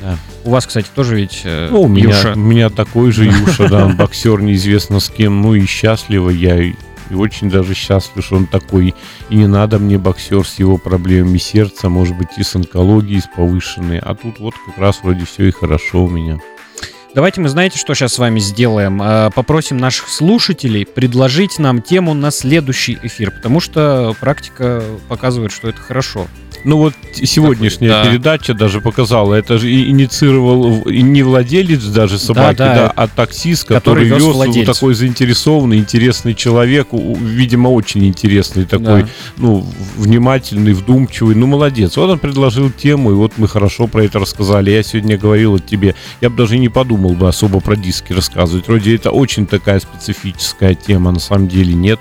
Да. 0.01 0.17
У 0.45 0.51
вас, 0.51 0.65
кстати, 0.65 0.87
тоже 0.95 1.15
ведь 1.17 1.41
э, 1.43 1.69
Ну, 1.71 1.81
у 1.81 1.87
меня, 1.87 2.15
Юша. 2.15 2.33
у 2.35 2.39
меня 2.39 2.69
такой 2.69 3.11
же 3.11 3.25
Юша, 3.25 3.67
да, 3.67 3.87
боксер 3.87 4.41
неизвестно 4.41 4.99
с 4.99 5.09
кем, 5.09 5.41
ну 5.41 5.55
и 5.55 5.65
счастливо 5.65 6.29
я, 6.29 6.71
и, 7.09 7.13
и 7.13 7.15
очень 7.15 7.49
даже 7.49 7.73
счастлив, 7.73 8.23
что 8.23 8.35
он 8.37 8.47
такой, 8.47 8.93
и 9.29 9.35
не 9.35 9.47
надо 9.47 9.79
мне 9.79 9.97
боксер 9.97 10.45
с 10.45 10.59
его 10.59 10.77
проблемами 10.77 11.37
сердца, 11.37 11.89
может 11.89 12.17
быть 12.17 12.37
и 12.37 12.43
с 12.43 12.55
онкологией, 12.55 13.21
с 13.21 13.29
повышенной, 13.35 13.99
а 13.99 14.15
тут 14.15 14.39
вот 14.39 14.53
как 14.65 14.77
раз 14.77 14.99
вроде 15.03 15.25
все 15.25 15.45
и 15.47 15.51
хорошо 15.51 16.05
у 16.05 16.09
меня. 16.09 16.39
Давайте 17.15 17.41
мы, 17.41 17.49
знаете, 17.49 17.79
что 17.79 17.95
сейчас 17.95 18.13
с 18.13 18.19
вами 18.19 18.39
сделаем? 18.39 19.01
Э, 19.01 19.31
Попросим 19.33 19.77
наших 19.77 20.09
слушателей 20.09 20.85
предложить 20.85 21.57
нам 21.57 21.81
тему 21.81 22.13
на 22.13 22.29
следующий 22.29 22.99
эфир, 23.01 23.31
потому 23.31 23.59
что 23.59 24.15
практика 24.19 24.83
показывает, 25.07 25.51
что 25.51 25.69
это 25.69 25.81
хорошо. 25.81 26.27
Ну 26.65 26.77
вот 26.77 26.93
сегодняшняя 27.13 27.89
Да. 27.89 28.05
передача 28.05 28.53
даже 28.53 28.81
показала, 28.81 29.33
это 29.33 29.57
же 29.57 29.71
инициировал 29.71 30.83
не 30.85 31.23
владелец 31.23 31.83
даже 31.85 32.17
собаки, 32.19 32.57
да. 32.57 32.75
да, 32.75 32.93
а 32.95 33.07
таксист, 33.07 33.63
который, 33.63 34.09
Который 34.09 34.27
вез 34.27 34.35
владельца. 34.35 34.73
такой 34.73 34.93
заинтересованный, 34.93 35.77
интересный 35.77 36.33
человек, 36.33 36.87
видимо, 36.91 37.69
очень 37.69 38.05
интересный 38.05 38.65
такой, 38.65 39.03
Да. 39.03 39.07
ну, 39.37 39.65
внимательный, 39.95 40.73
вдумчивый, 40.73 41.35
ну, 41.35 41.47
молодец. 41.47 41.95
Вот 41.97 42.09
он 42.09 42.19
предложил 42.19 42.69
тему, 42.69 43.11
и 43.11 43.13
вот 43.13 43.33
мы 43.37 43.47
хорошо 43.47 43.87
про 43.87 44.03
это 44.03 44.19
рассказали. 44.19 44.71
Я 44.71 44.83
сегодня 44.83 45.17
говорил 45.17 45.51
вот 45.51 45.65
тебе, 45.65 45.95
я 46.21 46.29
бы 46.29 46.35
даже 46.37 46.57
не 46.57 46.69
подумал 46.69 47.13
бы 47.13 47.27
особо 47.29 47.61
про 47.61 47.75
диски 47.77 48.11
рассказывать. 48.13 48.67
Вроде 48.67 48.95
это 48.95 49.11
очень 49.11 49.47
такая 49.47 49.79
специфическая 49.79 50.75
тема, 50.75 51.11
на 51.11 51.19
самом 51.19 51.47
деле 51.47 51.73
нет. 51.73 51.99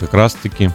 Как 0.00 0.14
раз 0.14 0.34
таки. 0.34 0.70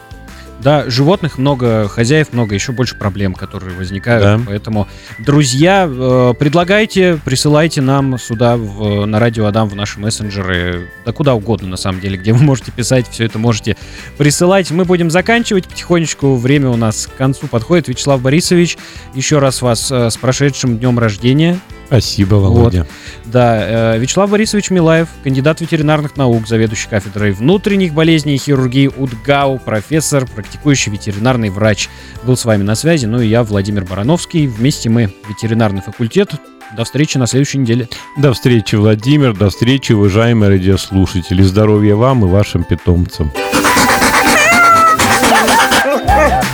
Да, 0.61 0.89
животных 0.89 1.37
много, 1.37 1.87
хозяев 1.87 2.33
много, 2.33 2.55
еще 2.55 2.71
больше 2.71 2.95
проблем, 2.95 3.33
которые 3.33 3.75
возникают. 3.75 4.23
Да. 4.23 4.39
Поэтому, 4.45 4.87
друзья, 5.19 5.87
э, 5.87 6.33
предлагайте, 6.37 7.19
присылайте 7.23 7.81
нам 7.81 8.17
сюда 8.17 8.57
в, 8.57 9.05
на 9.05 9.19
радио 9.19 9.45
Адам 9.45 9.69
в 9.69 9.75
наши 9.75 9.99
мессенджеры, 9.99 10.89
да 11.05 11.11
куда 11.11 11.35
угодно 11.35 11.67
на 11.67 11.77
самом 11.77 12.01
деле, 12.01 12.17
где 12.17 12.33
вы 12.33 12.43
можете 12.43 12.71
писать, 12.71 13.07
все 13.09 13.25
это 13.25 13.37
можете 13.37 13.77
присылать. 14.17 14.71
Мы 14.71 14.85
будем 14.85 15.11
заканчивать 15.11 15.67
потихонечку, 15.67 16.35
время 16.35 16.69
у 16.69 16.77
нас 16.77 17.07
к 17.07 17.15
концу 17.15 17.47
подходит. 17.47 17.87
Вячеслав 17.87 18.21
Борисович, 18.21 18.77
еще 19.13 19.39
раз 19.39 19.61
вас 19.61 19.91
э, 19.91 20.09
с 20.09 20.17
прошедшим 20.17 20.79
днем 20.79 20.97
рождения. 20.97 21.59
Спасибо, 21.87 22.35
Володя. 22.35 22.85
Да, 23.25 23.93
э, 23.95 23.97
Вячеслав 23.97 24.29
Борисович 24.29 24.71
Милаев, 24.71 25.07
кандидат 25.23 25.61
ветеринарных 25.61 26.17
наук, 26.17 26.45
заведующий 26.45 26.89
кафедрой 26.89 27.31
внутренних 27.31 27.93
болезней 27.93 28.35
и 28.35 28.37
хирургии 28.37 28.87
УДГАУ, 28.87 29.59
профессор, 29.59 30.27
практикующий 30.27 30.91
ветеринарный 30.91 31.49
врач, 31.49 31.89
был 32.23 32.35
с 32.35 32.43
вами 32.43 32.63
на 32.63 32.75
связи. 32.75 33.05
Ну 33.05 33.21
и 33.21 33.27
я, 33.27 33.43
Владимир 33.43 33.85
Барановский. 33.85 34.47
Вместе 34.47 34.89
мы 34.89 35.13
ветеринарный 35.29 35.81
факультет. 35.81 36.31
До 36.75 36.83
встречи 36.83 37.17
на 37.17 37.27
следующей 37.27 37.59
неделе. 37.59 37.87
До 38.17 38.33
встречи, 38.33 38.75
Владимир. 38.75 39.33
До 39.33 39.49
встречи, 39.49 39.93
уважаемые 39.93 40.49
радиослушатели. 40.49 41.41
Здоровья 41.41 41.95
вам 41.95 42.25
и 42.25 42.27
вашим 42.27 42.65
питомцам. 42.65 43.31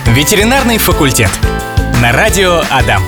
Ветеринарный 0.05 0.77
факультет. 0.77 1.31
На 1.99 2.11
радио 2.11 2.61
Адам. 2.69 3.01